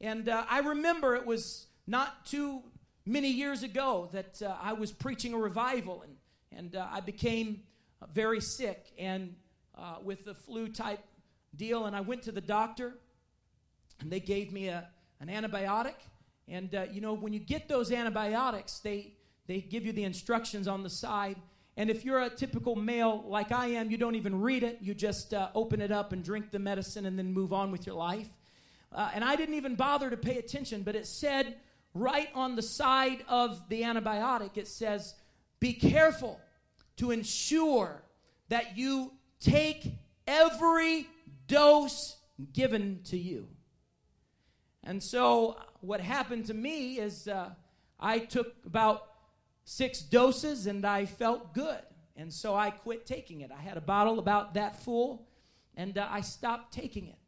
and 0.00 0.28
uh, 0.28 0.44
I 0.50 0.60
remember 0.60 1.14
it 1.16 1.24
was 1.24 1.66
not 1.86 2.26
too 2.26 2.62
many 3.06 3.30
years 3.30 3.62
ago 3.62 4.10
that 4.12 4.42
uh, 4.42 4.56
I 4.60 4.74
was 4.74 4.92
preaching 4.92 5.32
a 5.32 5.38
revival 5.38 6.02
and, 6.02 6.16
and 6.52 6.76
uh, 6.76 6.86
I 6.92 7.00
became 7.00 7.62
very 8.12 8.40
sick 8.40 8.92
and 8.98 9.34
uh, 9.74 9.96
with 10.02 10.24
the 10.24 10.34
flu 10.34 10.68
type 10.68 11.00
deal. 11.56 11.86
And 11.86 11.96
I 11.96 12.02
went 12.02 12.24
to 12.24 12.32
the 12.32 12.42
doctor 12.42 12.98
and 14.00 14.10
they 14.10 14.20
gave 14.20 14.52
me 14.52 14.68
a, 14.68 14.88
an 15.20 15.28
antibiotic. 15.28 15.94
And 16.46 16.74
uh, 16.74 16.86
you 16.92 17.00
know, 17.00 17.14
when 17.14 17.32
you 17.32 17.40
get 17.40 17.68
those 17.68 17.92
antibiotics, 17.92 18.78
they, 18.80 19.12
they 19.46 19.60
give 19.60 19.84
you 19.84 19.92
the 19.92 20.04
instructions 20.04 20.68
on 20.68 20.82
the 20.82 20.90
side. 20.90 21.36
And 21.76 21.90
if 21.90 22.04
you're 22.04 22.22
a 22.22 22.30
typical 22.30 22.74
male 22.74 23.24
like 23.26 23.52
I 23.52 23.66
am, 23.68 23.90
you 23.90 23.96
don't 23.96 24.14
even 24.14 24.40
read 24.40 24.62
it. 24.62 24.78
You 24.80 24.94
just 24.94 25.32
uh, 25.32 25.50
open 25.54 25.80
it 25.80 25.92
up 25.92 26.12
and 26.12 26.24
drink 26.24 26.50
the 26.50 26.58
medicine 26.58 27.06
and 27.06 27.18
then 27.18 27.32
move 27.32 27.52
on 27.52 27.70
with 27.70 27.86
your 27.86 27.94
life. 27.94 28.28
Uh, 28.90 29.10
and 29.14 29.22
I 29.22 29.36
didn't 29.36 29.54
even 29.54 29.74
bother 29.74 30.10
to 30.10 30.16
pay 30.16 30.38
attention, 30.38 30.82
but 30.82 30.96
it 30.96 31.06
said 31.06 31.56
right 31.94 32.28
on 32.34 32.56
the 32.56 32.62
side 32.62 33.24
of 33.28 33.68
the 33.68 33.82
antibiotic, 33.82 34.56
it 34.56 34.66
says, 34.66 35.14
Be 35.60 35.72
careful 35.72 36.40
to 36.96 37.10
ensure 37.10 38.02
that 38.48 38.76
you 38.76 39.12
take 39.40 39.92
every 40.26 41.06
dose 41.46 42.16
given 42.52 43.00
to 43.04 43.18
you. 43.18 43.46
And 44.88 45.02
so, 45.02 45.58
what 45.82 46.00
happened 46.00 46.46
to 46.46 46.54
me 46.54 46.98
is 46.98 47.28
uh, 47.28 47.50
I 48.00 48.20
took 48.20 48.54
about 48.64 49.02
six 49.64 50.00
doses 50.00 50.66
and 50.66 50.82
I 50.86 51.04
felt 51.04 51.52
good. 51.52 51.82
And 52.16 52.32
so 52.32 52.54
I 52.54 52.70
quit 52.70 53.04
taking 53.04 53.42
it. 53.42 53.50
I 53.52 53.60
had 53.60 53.76
a 53.76 53.82
bottle 53.82 54.18
about 54.18 54.54
that 54.54 54.82
full 54.82 55.26
and 55.76 55.98
uh, 55.98 56.08
I 56.10 56.22
stopped 56.22 56.72
taking 56.72 57.06
it. 57.06 57.18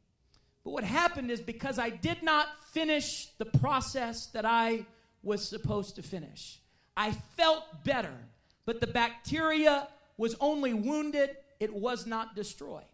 But 0.65 0.71
what 0.71 0.85
happened 0.85 1.31
is 1.31 1.43
because 1.43 1.79
I 1.79 1.91
did 1.91 2.23
not 2.23 2.47
finish 2.73 3.29
the 3.37 3.45
process 3.45 4.29
that 4.29 4.47
I 4.47 4.87
was 5.23 5.47
supposed 5.47 5.97
to 5.97 6.03
finish, 6.03 6.61
I 6.97 7.13
felt 7.13 7.85
better, 7.85 8.17
but 8.65 8.81
the 8.81 8.87
bacteria 8.87 9.87
was 10.17 10.35
only 10.41 10.73
wounded, 10.73 11.37
it 11.61 11.75
was 11.75 12.07
not 12.07 12.35
destroyed. 12.35 12.85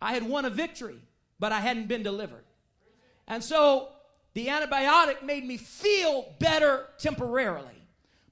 I 0.00 0.14
had 0.14 0.22
won 0.22 0.46
a 0.46 0.50
victory, 0.50 1.02
but 1.38 1.52
I 1.52 1.60
hadn't 1.60 1.88
been 1.88 2.02
delivered. 2.02 2.44
And 3.26 3.44
so 3.44 3.90
the 4.38 4.46
antibiotic 4.46 5.20
made 5.20 5.44
me 5.44 5.56
feel 5.56 6.32
better 6.38 6.86
temporarily, 6.96 7.82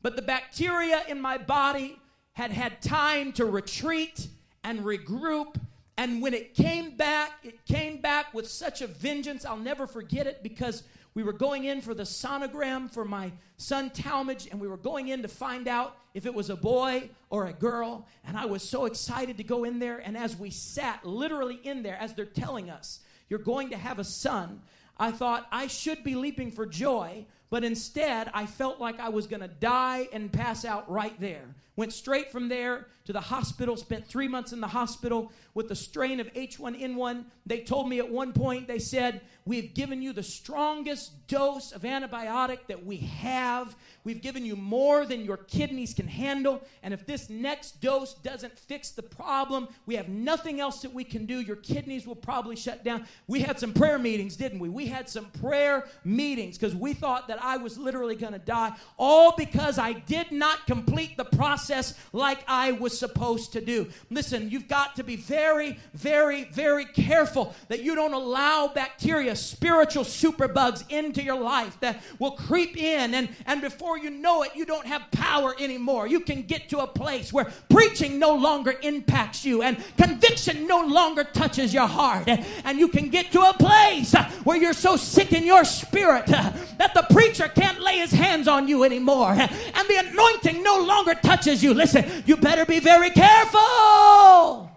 but 0.03 0.14
the 0.14 0.23
bacteria 0.23 1.03
in 1.09 1.21
my 1.21 1.37
body 1.37 1.99
had 2.35 2.53
had 2.53 2.81
time 2.81 3.33
to 3.33 3.45
retreat 3.45 4.29
and 4.62 4.81
regroup 4.81 5.57
and 5.99 6.21
when 6.21 6.35
it 6.35 6.55
came 6.55 6.97
back, 6.97 7.33
it 7.42 7.64
came 7.64 8.01
back 8.01 8.35
with 8.35 8.47
such 8.47 8.83
a 8.83 8.87
vengeance. 8.87 9.45
I'll 9.45 9.57
never 9.57 9.87
forget 9.87 10.27
it 10.27 10.42
because 10.42 10.83
we 11.14 11.23
were 11.23 11.33
going 11.33 11.64
in 11.64 11.81
for 11.81 11.95
the 11.95 12.03
sonogram 12.03 12.90
for 12.90 13.05
my 13.05 13.33
son 13.57 13.88
Talmadge, 13.90 14.47
and 14.51 14.61
we 14.61 14.69
were 14.69 14.77
going 14.77 15.09
in 15.09 15.23
to 15.23 15.29
find 15.29 15.66
out 15.66 15.97
if 16.12 16.27
it 16.27 16.35
was 16.35 16.51
a 16.51 16.57
boy 16.57 17.09
or 17.31 17.47
a 17.47 17.53
girl. 17.53 18.07
And 18.25 18.37
I 18.37 18.45
was 18.45 18.62
so 18.62 18.85
excited 18.85 19.38
to 19.38 19.45
go 19.45 19.64
in 19.64 19.79
there. 19.79 19.99
And 19.99 20.16
as 20.16 20.37
we 20.37 20.51
sat 20.51 21.07
literally 21.07 21.59
in 21.64 21.83
there, 21.83 21.97
as 21.99 22.12
they're 22.12 22.27
telling 22.27 22.69
us, 22.69 23.01
you're 23.31 23.38
going 23.38 23.71
to 23.71 23.79
have 23.79 23.99
a 23.99 24.05
son, 24.05 24.61
I 24.99 25.11
thought 25.11 25.47
I 25.53 25.67
should 25.67 26.03
be 26.03 26.15
leaping 26.15 26.51
for 26.51 26.67
joy, 26.67 27.27
but 27.51 27.65
instead 27.65 28.31
I 28.35 28.47
felt 28.47 28.81
like 28.81 29.01
I 29.01 29.09
was 29.09 29.27
going 29.27 29.43
to 29.43 29.49
die 29.49 30.09
and 30.13 30.33
pass 30.33 30.65
out 30.65 30.91
right 30.91 31.19
there. 31.21 31.45
Went 31.77 31.93
straight 31.93 32.33
from 32.33 32.49
there 32.49 32.87
to 33.05 33.13
the 33.13 33.21
hospital, 33.21 33.77
spent 33.77 34.07
three 34.07 34.27
months 34.27 34.53
in 34.53 34.61
the 34.61 34.67
hospital 34.67 35.31
with 35.55 35.69
the 35.69 35.77
strain 35.77 36.21
of 36.21 36.33
H1N1. 36.33 37.25
They 37.47 37.61
told 37.61 37.89
me 37.89 37.99
at 37.99 38.11
one 38.11 38.33
point, 38.33 38.67
they 38.67 38.79
said, 38.79 39.21
We've 39.45 39.75
given 39.75 40.03
you 40.03 40.13
the 40.13 40.25
strongest 40.25 41.29
dose 41.29 41.71
of 41.71 41.83
antibiotic 41.83 42.67
that 42.67 42.85
we 42.85 42.97
have. 42.97 43.77
We've 44.03 44.21
given 44.21 44.45
you 44.45 44.57
more 44.57 45.07
than 45.07 45.25
your 45.25 45.37
kidneys 45.37 45.95
can 45.95 46.09
handle. 46.09 46.63
And 46.83 46.93
if 46.93 47.07
this 47.07 47.31
next 47.31 47.81
dose 47.81 48.15
doesn't 48.15 48.59
fix 48.59 48.91
the 48.91 49.05
problem, 49.05 49.69
we 49.87 49.95
have 49.95 50.09
nothing 50.09 50.59
else 50.59 50.83
that 50.83 50.93
we 50.93 51.05
can 51.05 51.27
do. 51.27 51.41
Your 51.41 51.57
kidneys 51.57 52.09
will 52.09 52.17
probably 52.17 52.57
shut 52.57 52.83
down. 52.83 53.07
We 53.29 53.41
had 53.41 53.61
some 53.61 53.73
prayer 53.73 54.01
meetings, 54.01 54.35
didn't 54.35 54.59
we? 54.59 54.69
We 54.69 54.87
had 54.87 55.09
some 55.09 55.27
prayer 55.27 55.87
meetings 56.05 56.59
because 56.59 56.75
we 56.75 56.93
thought 56.93 57.29
that 57.29 57.36
I 57.40 57.57
was 57.57 57.79
literally 57.79 58.16
going 58.16 58.33
to 58.33 58.38
die, 58.38 58.72
all 58.96 59.35
because 59.37 59.79
I 59.79 59.92
did 59.92 60.33
not 60.33 60.66
complete 60.66 61.16
the 61.16 61.25
process 61.25 61.94
like 62.12 62.38
I 62.49 62.72
was 62.72 62.99
supposed 62.99 63.53
to 63.53 63.61
do. 63.61 63.88
Listen, 64.11 64.51
you've 64.51 64.68
got 64.68 64.96
to 64.96 65.05
be 65.05 65.16
very, 65.16 65.79
very, 65.94 66.44
very 66.44 66.85
careful 66.85 67.55
that 67.68 67.83
you 67.83 67.94
don't 67.94 68.14
allow 68.14 68.68
bacteria, 68.68 69.37
spiritual 69.37 70.05
superbugs 70.05 70.88
into 70.90 71.22
your 71.22 71.38
life 71.38 71.79
that 71.81 72.03
will 72.18 72.33
creep 72.33 72.77
in, 72.77 73.14
and, 73.14 73.29
and 73.46 73.61
before 73.61 73.99
you 73.99 74.11
know 74.11 74.42
it, 74.42 74.53
you 74.55 74.64
don't 74.64 74.87
have 74.87 75.11
power 75.11 75.55
anymore. 75.59 76.07
You 76.07 76.20
can 76.20 76.42
get 76.42 76.68
to 76.70 76.79
a 76.79 76.87
place 76.87 77.33
where 77.33 77.53
preaching 77.68 78.18
no 78.18 78.35
longer 78.35 78.75
impacts 78.83 79.44
you, 79.44 79.62
and 79.62 79.77
conviction 79.96 80.66
no 80.66 80.81
longer 80.81 81.25
touches 81.25 81.75
your 81.75 81.87
heart, 81.87 82.29
and 82.64 82.79
you 82.79 82.88
can 82.88 83.09
get 83.09 83.33
to 83.33 83.40
a 83.40 83.53
place 83.55 84.14
where 84.44 84.57
you're 84.57 84.72
so 84.72 84.96
sick 84.96 85.33
in 85.33 85.44
your 85.44 85.64
spirit 85.64 86.27
that 86.27 86.92
the 86.94 87.07
preacher 87.11 87.26
can't 87.33 87.81
lay 87.81 87.99
his 87.99 88.12
hands 88.12 88.49
on 88.49 88.69
you 88.69 88.85
anymore, 88.85 89.31
and 89.31 89.89
the 89.89 90.03
anointing 90.11 90.62
no 90.62 90.81
longer 90.81 91.15
touches 91.15 91.62
you. 91.62 91.75
Listen, 91.75 92.05
you 92.27 92.37
better 92.37 92.65
be 92.65 92.81
very 92.81 93.11
careful 93.11 94.71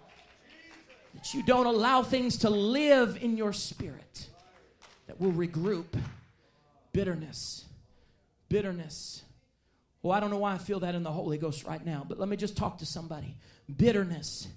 that 1.13 1.33
you 1.33 1.43
don't 1.43 1.65
allow 1.65 2.01
things 2.03 2.37
to 2.37 2.49
live 2.49 3.17
in 3.21 3.37
your 3.37 3.53
spirit 3.53 4.27
that 5.07 5.19
will 5.19 5.31
regroup 5.31 5.99
bitterness. 6.93 7.65
Bitterness. 8.47 9.23
Well, 10.01 10.13
I 10.13 10.19
don't 10.19 10.29
know 10.29 10.37
why 10.37 10.53
I 10.53 10.57
feel 10.57 10.79
that 10.79 10.95
in 10.95 11.03
the 11.03 11.11
Holy 11.11 11.37
Ghost 11.37 11.65
right 11.65 11.85
now, 11.85 12.05
but 12.07 12.19
let 12.19 12.29
me 12.29 12.37
just 12.37 12.55
talk 12.55 12.77
to 12.79 12.85
somebody. 12.85 13.35
Bitterness 13.77 14.47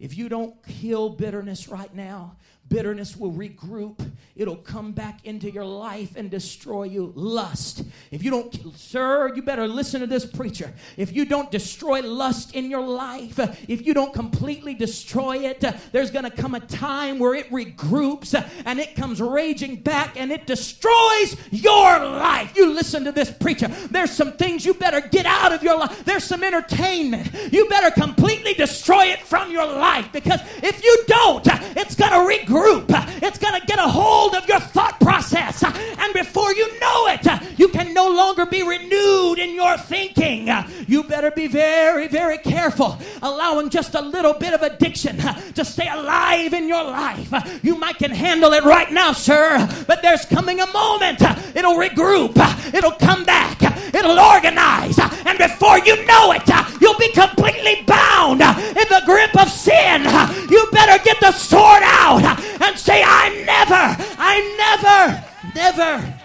If 0.00 0.16
you 0.16 0.30
don't 0.30 0.54
heal 0.66 1.10
bitterness 1.10 1.68
right 1.68 1.94
now, 1.94 2.36
bitterness 2.70 3.16
will 3.16 3.32
regroup. 3.32 4.10
It'll 4.36 4.56
come 4.56 4.92
back 4.92 5.26
into 5.26 5.50
your 5.50 5.66
life 5.66 6.16
and 6.16 6.30
destroy 6.30 6.84
you. 6.84 7.12
Lust. 7.14 7.82
If 8.10 8.24
you 8.24 8.30
don't, 8.30 8.76
sir, 8.76 9.34
you 9.34 9.42
better 9.42 9.68
listen 9.68 10.00
to 10.00 10.06
this 10.06 10.24
preacher. 10.24 10.72
If 10.96 11.12
you 11.12 11.26
don't 11.26 11.50
destroy 11.50 12.00
lust 12.00 12.54
in 12.54 12.70
your 12.70 12.80
life, 12.80 13.38
if 13.68 13.84
you 13.84 13.92
don't 13.92 14.14
completely 14.14 14.72
destroy 14.72 15.38
it, 15.38 15.62
there's 15.92 16.10
going 16.10 16.24
to 16.24 16.30
come 16.30 16.54
a 16.54 16.60
time 16.60 17.18
where 17.18 17.34
it 17.34 17.50
regroups 17.50 18.32
and 18.64 18.78
it 18.78 18.94
comes 18.94 19.20
raging 19.20 19.76
back 19.76 20.18
and 20.18 20.30
it 20.30 20.46
destroys 20.46 21.36
your 21.50 21.98
life. 21.98 22.56
You 22.56 22.72
listen 22.72 23.04
to 23.04 23.12
this 23.12 23.30
preacher. 23.30 23.66
There's 23.90 24.12
some 24.12 24.32
things 24.32 24.64
you 24.64 24.74
better 24.74 25.00
get 25.00 25.26
out 25.26 25.52
of 25.52 25.62
your 25.62 25.76
life. 25.76 26.04
There's 26.04 26.24
some 26.24 26.44
entertainment. 26.44 27.30
You 27.52 27.68
better 27.68 27.90
completely 27.90 28.54
destroy 28.54 29.06
it 29.06 29.20
from 29.20 29.50
your 29.50 29.66
life 29.66 30.10
because 30.12 30.40
if 30.62 30.82
you 30.84 31.04
don't, 31.08 31.46
it's 31.76 31.96
going 31.96 32.12
to 32.12 32.18
regroup 32.18 32.59
group. 32.60 32.86
It's 33.22 33.38
going 33.38 33.58
to 33.58 33.66
get 33.66 33.78
a 33.78 33.88
hold 33.88 34.34
of 34.34 34.46
your 34.48 34.60
thought 34.60 34.98
process. 35.00 35.62
And 35.64 36.12
before 36.12 36.52
you 36.54 36.66
know 36.80 37.06
it, 37.08 37.58
you 37.58 37.68
can 37.68 37.94
no 37.94 38.08
longer 38.08 38.46
be 38.46 38.62
renewed 38.62 39.38
in 39.38 39.54
your 39.54 39.76
thinking. 39.78 40.48
You 40.86 41.04
better 41.04 41.30
be 41.30 41.46
very, 41.46 42.08
very 42.08 42.38
careful 42.38 42.98
allowing 43.22 43.70
just 43.70 43.94
a 43.94 44.00
little 44.00 44.34
bit 44.34 44.52
of 44.54 44.62
addiction 44.62 45.18
to 45.54 45.64
stay 45.64 45.88
alive 45.88 46.52
in 46.52 46.68
your 46.68 46.84
life. 46.84 47.32
You 47.62 47.76
might 47.76 47.98
can 48.00 48.10
handle 48.10 48.52
it 48.54 48.64
right 48.64 48.90
now, 48.90 49.12
sir, 49.12 49.68
but 49.86 50.00
there's 50.00 50.24
coming 50.24 50.60
a 50.60 50.66
moment 50.72 51.20
it'll 51.54 51.74
regroup, 51.74 52.34
it'll 52.72 52.92
come 52.92 53.24
back, 53.24 53.60
it'll 53.94 54.18
organize, 54.18 54.98
and 54.98 55.36
before 55.38 55.78
you 55.80 56.02
know 56.06 56.32
it, 56.32 56.48
you'll 56.80 56.98
be 56.98 57.12
completely 57.12 57.82
bound 57.86 58.40
in 58.40 58.86
the 58.88 59.02
grip 59.04 59.38
of 59.38 59.50
sin. 59.50 60.04
You 60.50 60.66
better 60.72 61.02
get 61.04 61.20
the 61.20 61.32
sword 61.32 61.82
out 61.84 62.24
and 62.60 62.78
say, 62.78 63.02
I 63.04 63.42
never, 63.44 63.96
I 64.18 64.34
never, 64.56 65.24
never, 65.54 66.20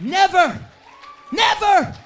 never, 0.00 0.60
never, 1.32 1.96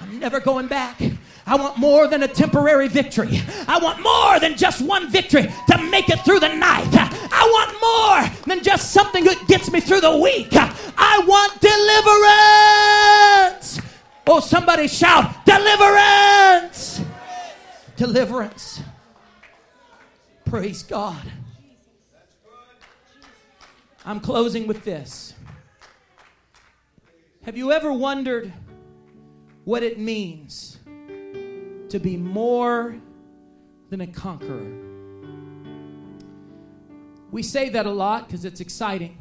I'm 0.00 0.18
never 0.18 0.40
going 0.40 0.66
back. 0.68 1.00
I 1.46 1.56
want 1.56 1.76
more 1.76 2.06
than 2.06 2.22
a 2.22 2.28
temporary 2.28 2.88
victory. 2.88 3.40
I 3.66 3.78
want 3.78 4.00
more 4.00 4.38
than 4.38 4.56
just 4.56 4.80
one 4.80 5.10
victory 5.10 5.52
to 5.70 5.82
make 5.90 6.08
it 6.08 6.20
through 6.24 6.40
the 6.40 6.54
night. 6.54 6.88
I 6.92 7.44
want 7.52 7.72
more 7.80 8.54
than 8.54 8.62
just 8.62 8.92
something 8.92 9.24
that 9.24 9.48
gets 9.48 9.70
me 9.70 9.80
through 9.80 10.02
the 10.02 10.16
week. 10.16 10.50
I 10.52 11.22
want 11.26 11.60
deliverance. 13.60 13.80
Oh, 14.26 14.40
somebody 14.40 14.86
shout, 14.86 15.44
deliverance! 15.44 17.02
Deliverance. 17.96 18.82
Praise 20.44 20.82
God. 20.82 21.20
I'm 24.04 24.18
closing 24.18 24.66
with 24.66 24.84
this. 24.84 25.32
Have 27.44 27.56
you 27.56 27.70
ever 27.70 27.92
wondered 27.92 28.52
what 29.64 29.84
it 29.84 29.98
means 29.98 30.78
to 31.88 32.00
be 32.00 32.16
more 32.16 32.96
than 33.90 34.00
a 34.00 34.06
conqueror? 34.06 34.72
We 37.30 37.44
say 37.44 37.68
that 37.68 37.86
a 37.86 37.90
lot 37.90 38.26
because 38.26 38.44
it's 38.44 38.60
exciting. 38.60 39.18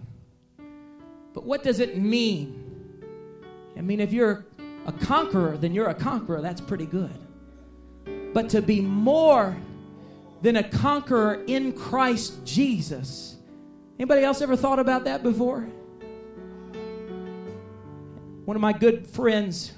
But 1.34 1.46
what 1.46 1.64
does 1.64 1.80
it 1.80 1.98
mean? 1.98 3.04
I 3.78 3.82
mean, 3.82 4.00
if 4.00 4.12
you're 4.12 4.46
a 4.88 4.92
conqueror, 4.92 5.58
then 5.58 5.74
you're 5.74 5.90
a 5.90 5.96
conqueror. 5.96 6.42
That's 6.42 6.60
pretty 6.60 6.88
good. 6.88 7.14
But 8.34 8.50
to 8.50 8.62
be 8.64 8.82
more 8.82 9.56
than 10.42 10.56
a 10.56 10.64
conqueror 10.64 11.44
in 11.46 11.74
Christ 11.74 12.44
Jesus 12.46 13.38
Anybody 14.02 14.24
else 14.24 14.42
ever 14.42 14.56
thought 14.56 14.80
about 14.80 15.04
that 15.04 15.22
before? 15.22 15.60
One 18.46 18.58
of 18.58 18.60
my 18.60 18.74
good 18.74 19.06
friends 19.06 19.74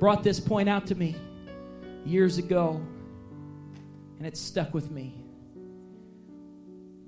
brought 0.00 0.24
this 0.24 0.40
point 0.40 0.68
out 0.68 0.88
to 0.88 0.96
me 0.96 1.14
years 2.04 2.38
ago, 2.38 2.84
and 4.18 4.26
it 4.26 4.36
stuck 4.36 4.74
with 4.74 4.90
me. 4.90 5.14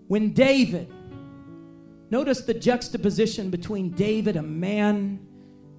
When 0.06 0.32
David, 0.32 0.92
notice 2.08 2.42
the 2.42 2.54
juxtaposition 2.54 3.50
between 3.50 3.90
David, 3.90 4.36
a 4.36 4.42
man 4.42 5.26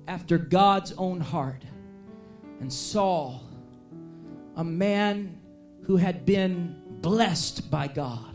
after 0.09 0.37
God's 0.37 0.91
own 0.97 1.21
heart, 1.21 1.63
and 2.59 2.71
Saul, 2.71 3.47
a 4.57 4.63
man 4.65 5.39
who 5.83 5.95
had 5.95 6.25
been 6.25 6.81
blessed 6.99 7.71
by 7.71 7.87
God 7.87 8.34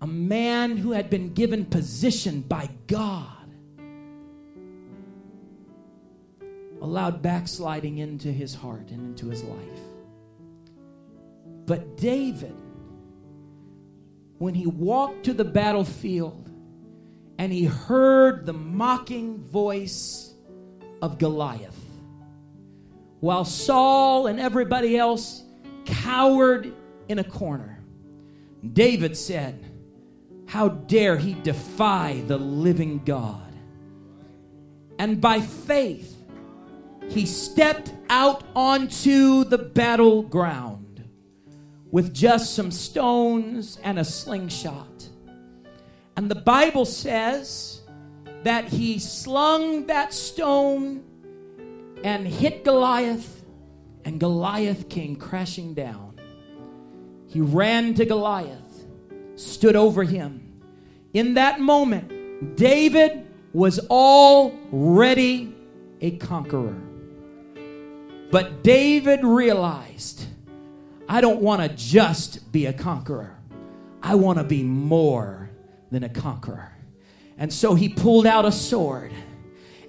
a 0.00 0.06
man 0.06 0.76
who 0.76 0.92
had 0.92 1.08
been 1.08 1.32
given 1.32 1.64
position 1.64 2.42
by 2.42 2.68
God 2.86 3.36
allowed 6.82 7.22
backsliding 7.22 7.98
into 7.98 8.28
his 8.28 8.54
heart 8.54 8.90
and 8.90 9.00
into 9.00 9.28
his 9.28 9.42
life. 9.42 9.80
But 11.64 11.96
David, 11.96 12.54
when 14.38 14.54
he 14.54 14.66
walked 14.66 15.24
to 15.24 15.32
the 15.32 15.44
battlefield 15.44 16.48
and 17.38 17.52
he 17.52 17.64
heard 17.64 18.46
the 18.46 18.52
mocking 18.52 19.38
voice 19.38 20.34
of 21.02 21.18
Goliath, 21.18 21.74
while 23.20 23.44
Saul 23.44 24.26
and 24.26 24.38
everybody 24.38 24.96
else 24.96 25.42
cowered 25.86 26.72
in 27.08 27.18
a 27.18 27.24
corner, 27.24 27.82
David 28.72 29.16
said, 29.16 29.65
how 30.46 30.68
dare 30.68 31.16
he 31.16 31.34
defy 31.34 32.22
the 32.26 32.38
living 32.38 33.02
God? 33.04 33.42
And 34.98 35.20
by 35.20 35.40
faith, 35.40 36.16
he 37.08 37.26
stepped 37.26 37.92
out 38.08 38.44
onto 38.54 39.44
the 39.44 39.58
battleground 39.58 41.04
with 41.90 42.14
just 42.14 42.54
some 42.54 42.70
stones 42.70 43.78
and 43.82 43.98
a 43.98 44.04
slingshot. 44.04 45.08
And 46.16 46.30
the 46.30 46.34
Bible 46.34 46.84
says 46.84 47.82
that 48.42 48.68
he 48.68 48.98
slung 48.98 49.86
that 49.86 50.14
stone 50.14 51.04
and 52.04 52.26
hit 52.26 52.64
Goliath, 52.64 53.44
and 54.04 54.20
Goliath 54.20 54.88
came 54.88 55.16
crashing 55.16 55.74
down. 55.74 56.20
He 57.28 57.40
ran 57.40 57.94
to 57.94 58.04
Goliath 58.04 58.65
stood 59.36 59.76
over 59.76 60.02
him. 60.02 60.62
In 61.12 61.34
that 61.34 61.60
moment, 61.60 62.56
David 62.56 63.26
was 63.52 63.78
already 63.88 65.54
a 66.00 66.16
conqueror. 66.18 66.76
But 68.30 68.62
David 68.62 69.24
realized, 69.24 70.26
I 71.08 71.20
don't 71.20 71.40
want 71.40 71.62
to 71.62 71.68
just 71.68 72.50
be 72.52 72.66
a 72.66 72.72
conqueror. 72.72 73.38
I 74.02 74.14
want 74.14 74.38
to 74.38 74.44
be 74.44 74.62
more 74.62 75.50
than 75.90 76.04
a 76.04 76.08
conqueror. 76.08 76.72
And 77.38 77.52
so 77.52 77.74
he 77.74 77.88
pulled 77.88 78.26
out 78.26 78.44
a 78.44 78.52
sword 78.52 79.12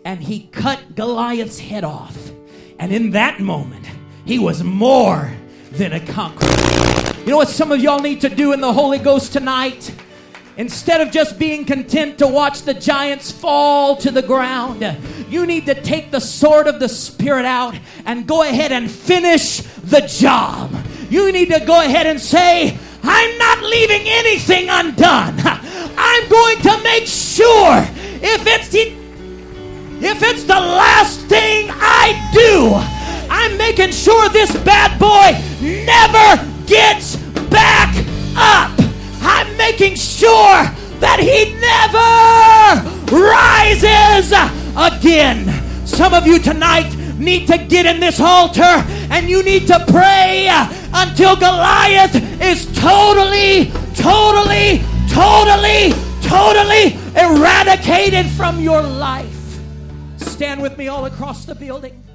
and 0.05 0.21
he 0.21 0.47
cut 0.47 0.95
Goliath's 0.95 1.60
head 1.60 1.83
off. 1.83 2.31
And 2.79 2.93
in 2.93 3.12
that 3.12 3.39
moment, 3.39 3.88
he 4.25 4.39
was 4.39 4.63
more 4.63 5.31
than 5.71 5.93
a 5.93 5.99
conqueror. 5.99 7.07
You 7.28 7.32
know 7.32 7.40
what 7.40 7.50
some 7.50 7.74
of 7.74 7.82
y'all 7.82 8.00
need 8.00 8.22
to 8.22 8.30
do 8.30 8.54
in 8.54 8.62
the 8.62 8.72
Holy 8.72 9.00
Ghost 9.00 9.34
tonight? 9.34 9.94
Instead 10.56 11.02
of 11.02 11.12
just 11.12 11.38
being 11.38 11.66
content 11.66 12.20
to 12.20 12.26
watch 12.26 12.62
the 12.62 12.74
giants 12.74 13.34
fall 13.34 13.98
to 13.98 14.12
the 14.12 14.22
ground, 14.22 14.98
you 15.28 15.46
need 15.46 15.66
to 15.66 15.76
take 15.76 16.10
the 16.10 16.22
sword 16.22 16.68
of 16.68 16.80
the 16.80 16.88
Spirit 16.88 17.44
out 17.44 17.78
and 18.06 18.26
go 18.26 18.44
ahead 18.44 18.72
and 18.72 18.90
finish 18.90 19.58
the 19.58 20.08
job. 20.08 20.74
You 21.10 21.34
need 21.34 21.50
to 21.50 21.60
go 21.66 21.82
ahead 21.82 22.08
and 22.08 22.18
say, 22.18 22.78
I'm 23.04 23.38
not 23.38 23.62
leaving 23.62 24.04
anything 24.06 24.70
undone. 24.70 25.36
I'm 25.98 26.30
going 26.30 26.62
to 26.62 26.82
make 26.82 27.08
sure 27.08 27.86
if 28.24 28.48
it's 28.48 28.74
if 28.74 30.24
it's 30.24 30.44
the 30.44 30.54
last 30.54 31.20
thing 31.24 31.68
I 31.72 32.32
do, 32.34 32.72
I'm 33.30 33.58
making 33.58 33.92
sure 33.92 34.30
this 34.30 34.56
bad 34.63 34.98
boy 34.98 35.38
never 35.84 36.57
gets 36.67 37.15
back 37.49 37.95
up. 38.36 38.71
I'm 39.21 39.58
making 39.58 39.95
sure 39.95 40.63
that 40.99 41.19
he 41.19 41.56
never 41.60 43.17
rises 43.23 44.32
again. 44.75 45.48
Some 45.87 46.13
of 46.13 46.27
you 46.27 46.39
tonight 46.39 46.94
need 47.17 47.48
to 47.48 47.58
get 47.58 47.85
in 47.85 48.00
this 48.00 48.19
altar 48.19 48.83
and 49.10 49.29
you 49.29 49.42
need 49.44 49.65
to 49.67 49.83
pray 49.87 50.48
until 50.94 51.35
Goliath 51.35 52.15
is 52.42 52.65
totally, 52.77 53.71
totally, 53.96 54.83
totally, 55.10 55.94
totally 56.21 56.98
eradicated 57.15 58.25
from 58.27 58.60
your 58.60 58.81
life. 58.81 59.60
Stand 60.17 60.62
with 60.62 60.77
me 60.77 60.87
all 60.87 61.06
across 61.06 61.46
the 61.46 61.56
building. 61.56 62.06